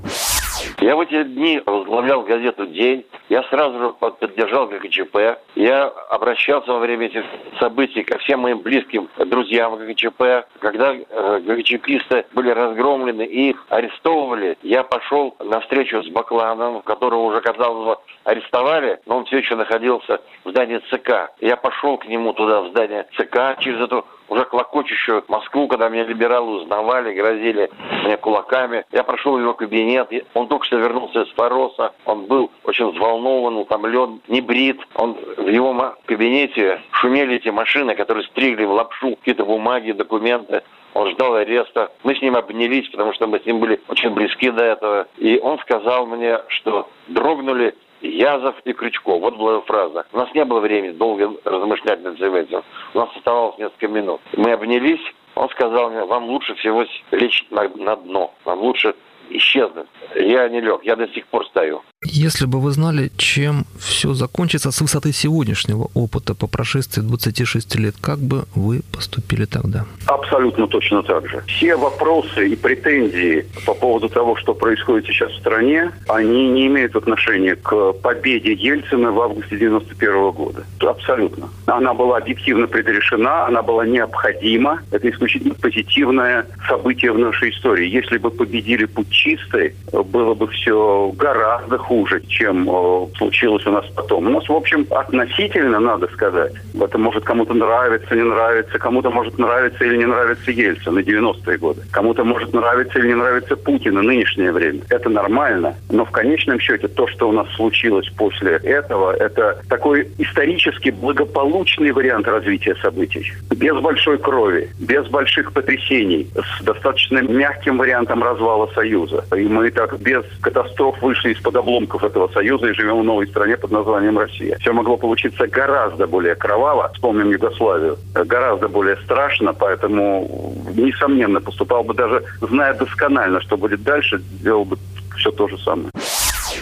Я 0.81 0.95
в 0.95 1.01
эти 1.01 1.25
дни 1.25 1.61
возглавлял 1.67 2.23
газету 2.23 2.65
«День». 2.67 3.05
Я 3.29 3.43
сразу 3.45 3.79
же 3.79 3.89
поддержал 3.91 4.69
ГКЧП. 4.69 5.39
Я 5.57 5.89
обращался 6.09 6.73
во 6.73 6.79
время 6.79 7.07
этих 7.07 7.25
событий 7.59 8.05
ко 8.05 8.17
всем 8.19 8.41
моим 8.41 8.61
близким 8.61 9.09
друзьям 9.19 9.77
ГКЧП. 9.77 10.47
Когда 10.61 10.95
э, 10.95 11.41
ГКЧПисты 11.41 12.27
были 12.33 12.51
разгромлены 12.51 13.23
и 13.23 13.51
их 13.51 13.67
арестовывали, 13.69 14.57
я 14.63 14.85
пошел 14.85 15.35
на 15.41 15.59
встречу 15.61 16.01
с 16.03 16.09
Бакланом, 16.11 16.83
которого 16.83 17.23
уже, 17.25 17.41
казалось 17.41 17.85
бы, 17.85 17.97
арестовали, 18.23 19.01
но 19.07 19.19
он 19.19 19.25
все 19.25 19.39
еще 19.39 19.57
находился 19.57 20.21
в 20.45 20.51
здании 20.51 20.79
ЦК. 20.91 21.33
Я 21.41 21.57
пошел 21.57 21.99
к 21.99 22.07
нему 22.07 22.33
туда, 22.35 22.63
в 22.63 22.69
здание 22.69 23.05
ЦК, 23.17 23.59
через 23.59 23.81
эту 23.81 24.07
уже 24.29 24.45
клокочущую 24.45 25.25
Москву, 25.29 25.69
когда 25.69 25.89
меня 25.89 26.05
либералы 26.05 26.63
узнавали, 26.63 27.15
грозили 27.15 27.71
мне 28.05 28.17
кулаками. 28.17 28.85
Я 28.93 29.03
прошел 29.03 29.37
в 29.37 29.41
его 29.41 29.55
кабинет, 29.55 30.11
он 30.35 30.49
только 30.49 30.67
что 30.67 30.77
вернулся 30.77 31.23
из 31.23 31.33
Фороса, 31.35 31.93
он 32.05 32.27
был 32.27 32.51
очень 32.65 32.91
взволнован, 32.91 33.57
утомлен, 33.57 34.21
не 34.29 34.41
брит. 34.41 34.81
Он 34.95 35.17
в 35.37 35.49
его 35.49 35.95
кабинете 36.07 36.81
шумели 36.93 37.37
эти 37.37 37.49
машины, 37.49 37.95
которые 37.95 38.25
стригли 38.25 38.65
в 38.65 38.73
лапшу 38.73 39.17
какие-то 39.17 39.45
бумаги, 39.45 39.93
документы. 39.93 40.63
Он 40.95 41.11
ждал 41.11 41.35
ареста. 41.35 41.93
Мы 42.03 42.17
с 42.17 42.23
ним 42.23 42.35
обнялись, 42.35 42.89
потому 42.89 43.13
что 43.13 43.27
мы 43.27 43.39
с 43.41 43.47
ним 43.47 43.61
были 43.61 43.81
очень 43.89 44.11
близки 44.11 44.51
до 44.51 44.65
этого. 44.65 45.07
И 45.19 45.39
он 45.39 45.59
сказал 45.61 46.07
мне, 46.07 46.41
что 46.49 46.89
дрогнули 47.09 47.75
Язов 48.01 48.57
и 48.65 48.73
Крючков. 48.73 49.21
Вот 49.21 49.37
была 49.37 49.61
фраза. 49.63 50.07
У 50.13 50.17
нас 50.17 50.33
не 50.35 50.45
было 50.45 50.61
времени 50.61 50.93
долго 50.93 51.33
размышлять 51.45 52.03
над 52.03 52.21
этим. 52.21 52.63
У 52.95 52.99
нас 52.99 53.09
оставалось 53.17 53.59
несколько 53.59 53.89
минут. 53.89 54.21
Мы 54.37 54.53
обнялись. 54.53 55.01
Он 55.35 55.49
сказал 55.51 55.91
мне, 55.91 56.05
вам 56.05 56.25
лучше 56.25 56.55
всего 56.57 56.85
лечь 57.13 57.47
на, 57.51 57.69
на 57.69 57.97
дно. 57.97 58.35
Вам 58.45 58.61
лучше 58.61 58.95
исчезнуть. 59.31 59.87
Я 60.15 60.49
не 60.49 60.61
лег, 60.61 60.83
я 60.85 60.97
до 60.97 61.07
сих 61.09 61.27
пор 61.27 61.47
стою. 61.47 61.83
Если 62.05 62.47
бы 62.47 62.61
вы 62.61 62.71
знали, 62.71 63.11
чем 63.17 63.65
все 63.77 64.15
закончится 64.15 64.71
с 64.71 64.81
высоты 64.81 65.13
сегодняшнего 65.13 65.89
опыта 65.95 66.37
по 66.37 66.47
прошествии 66.47 67.01
26 67.01 67.75
лет, 67.75 67.97
как 68.01 68.21
бы 68.21 68.45
вы 68.55 68.83
поступили 68.93 69.47
тогда? 69.47 69.85
Абсолютно 70.07 70.69
точно 70.69 71.03
так 71.03 71.29
же. 71.29 71.43
Все 71.49 71.75
вопросы 71.75 72.51
и 72.51 72.55
претензии 72.55 73.47
по 73.67 73.75
поводу 73.75 74.09
того, 74.09 74.37
что 74.37 74.55
происходит 74.55 75.07
сейчас 75.07 75.33
в 75.33 75.39
стране, 75.39 75.91
они 76.09 76.49
не 76.51 76.69
имеют 76.69 76.95
отношения 76.95 77.57
к 77.57 77.95
победе 77.95 78.53
Ельцина 78.53 79.11
в 79.11 79.21
августе 79.21 79.57
91 79.57 80.31
года. 80.31 80.65
Абсолютно. 80.79 81.49
Она 81.67 81.95
была 81.95 82.19
объективно 82.19 82.69
предрешена, 82.69 83.47
она 83.47 83.63
была 83.63 83.85
необходима. 83.85 84.83
Это 84.93 85.11
исключительно 85.11 85.55
позитивное 85.55 86.47
событие 86.69 87.11
в 87.11 87.19
нашей 87.19 87.51
истории. 87.51 87.89
Если 87.89 88.19
бы 88.19 88.31
победили 88.31 88.85
путчисты, 88.85 89.75
было 89.93 90.35
бы 90.35 90.47
все 90.47 91.13
гораздо 91.17 91.79
хуже, 91.89 92.21
чем 92.29 92.69
э, 92.69 93.07
случилось 93.17 93.67
у 93.67 93.71
нас 93.71 93.87
потом. 93.97 94.27
У 94.27 94.31
нас, 94.31 94.47
в 94.49 94.53
общем, 94.53 94.87
относительно, 94.91 95.81
надо 95.81 96.07
сказать. 96.09 96.53
Это 96.79 96.99
может 96.99 97.25
кому-то 97.25 97.55
нравиться, 97.55 98.15
не 98.15 98.23
нравится, 98.23 98.79
кому-то 98.79 99.11
может 99.11 99.39
нравиться 99.39 99.85
или 99.85 99.97
не 99.97 100.05
нравится 100.05 100.51
Ельцин 100.51 100.95
на 100.95 100.99
90-е 101.01 101.57
годы. 101.57 101.81
Кому-то 101.91 102.25
может 102.25 102.53
нравиться 102.53 102.99
или 102.99 103.09
не 103.09 103.15
нравится 103.15 103.57
Путин 103.57 103.95
на 103.95 104.03
нынешнее 104.03 104.53
время. 104.53 104.81
Это 104.91 105.09
нормально. 105.09 105.77
Но 105.91 106.05
в 106.05 106.11
конечном 106.11 106.61
счете 106.61 106.89
то, 106.89 107.07
что 107.09 107.31
у 107.31 107.33
нас 107.33 107.49
случилось 107.57 108.09
после 108.17 108.57
этого, 108.57 109.13
это 109.13 109.63
такой 109.71 110.09
исторически 110.19 110.91
благополучный 110.91 111.93
вариант 111.93 112.29
развития 112.29 112.77
событий. 112.83 113.33
Без 113.51 113.77
большой 113.81 114.19
крови, 114.19 114.69
без 114.79 115.07
больших 115.07 115.53
потрясений, 115.53 116.29
с 116.35 116.63
достаточно 116.63 117.21
мягким 117.23 117.79
вариантом 117.79 118.23
развала 118.23 118.67
Союза. 118.75 119.25
И 119.35 119.45
мы 119.45 119.71
так 119.71 119.99
без 120.01 120.25
катастроф 120.43 121.01
вышли 121.01 121.33
из-под 121.33 121.57
обломков 121.79 122.05
этого 122.05 122.29
Союза 122.29 122.69
и 122.69 122.75
живем 122.75 123.01
в 123.01 123.05
новой 123.05 123.27
стране 123.29 123.57
под 123.57 123.71
названием 123.71 124.19
Россия. 124.19 124.57
Все 124.59 124.73
могло 124.73 124.97
получиться 124.97 125.47
гораздо 125.47 126.07
более 126.07 126.35
кроваво, 126.35 126.91
вспомним 126.95 127.31
Югославию, 127.31 127.97
гораздо 128.15 128.69
более 128.69 128.97
страшно, 128.97 129.55
поэтому, 129.55 130.29
несомненно, 130.75 131.41
поступал 131.41 131.85
бы 131.85 131.95
даже, 131.95 132.25
зная 132.41 132.75
досконально, 132.75 133.41
что 133.41 133.57
будет 133.57 133.83
дальше, 133.83 134.21
делал 134.43 134.65
бы 134.65 134.77
все 135.17 135.31
то 135.31 135.49
же 135.49 135.59
самое. 135.59 135.91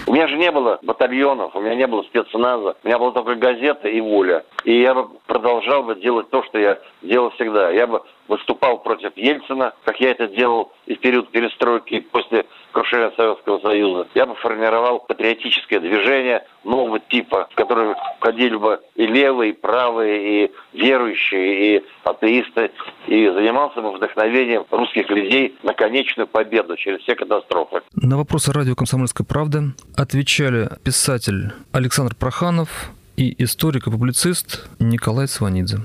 У 0.07 0.13
меня 0.13 0.29
же 0.29 0.37
не 0.37 0.51
было 0.51 0.79
батальонов, 0.83 1.55
у 1.57 1.61
меня 1.61 1.75
не 1.75 1.87
было 1.87 2.03
спецназа, 2.03 2.77
у 2.83 2.87
меня 2.87 2.99
была 2.99 3.13
только 3.13 3.35
газета 3.35 3.89
и 3.89 4.01
воля. 4.01 4.45
И 4.65 4.81
я 4.81 4.95
бы 4.95 5.09
продолжал 5.27 5.83
бы 5.83 5.97
делать 5.97 6.31
то, 6.31 6.43
что 6.45 6.59
я 6.59 6.79
делал 7.03 7.31
всегда. 7.31 7.71
Я 7.71 7.87
бы 7.87 8.03
выступал 8.29 8.79
против 8.79 9.17
Ельцина, 9.17 9.73
как 9.85 10.01
я 10.01 10.11
это 10.11 10.29
делал 10.29 10.73
и 10.87 10.95
в 10.95 11.01
период 11.01 11.31
перестройки, 11.31 12.01
после 12.01 12.47
крушения 12.73 13.13
Советского 13.17 13.59
Союза. 13.61 14.09
Я 14.15 14.27
бы 14.27 14.35
формировал 14.37 15.01
патриотическое 15.01 15.81
движение 15.81 16.45
нового 16.65 17.01
типа, 17.01 17.49
в 17.51 17.55
которое 17.55 17.97
входили 18.19 18.57
бы 18.57 18.81
и 18.95 19.07
левые, 19.07 19.53
и 19.53 19.55
правые, 19.55 20.45
и 20.45 20.53
верующие, 20.73 21.79
и 21.79 21.85
атеисты, 22.05 22.71
и 23.07 23.29
занимался 23.29 23.81
бы 23.81 23.93
вдохновением 23.93 24.65
русских 24.71 25.09
людей 25.11 25.57
на 25.63 25.75
конечную 25.75 26.27
победу 26.27 26.77
через 26.77 27.01
все 27.01 27.15
катастрофы. 27.15 27.83
На 27.95 28.17
вопросы 28.17 28.53
радио 28.53 28.75
«Комсомольская 28.75 29.27
правда» 29.27 29.73
отвечали 29.97 30.69
писатель 30.85 31.53
Александр 31.73 32.15
Проханов 32.15 32.91
и 33.17 33.43
историк 33.43 33.87
и 33.87 33.91
публицист 33.91 34.69
Николай 34.79 35.27
Сванидзе. 35.29 35.79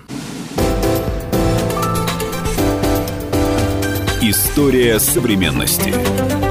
История 4.24 5.00
современности. 5.00 6.51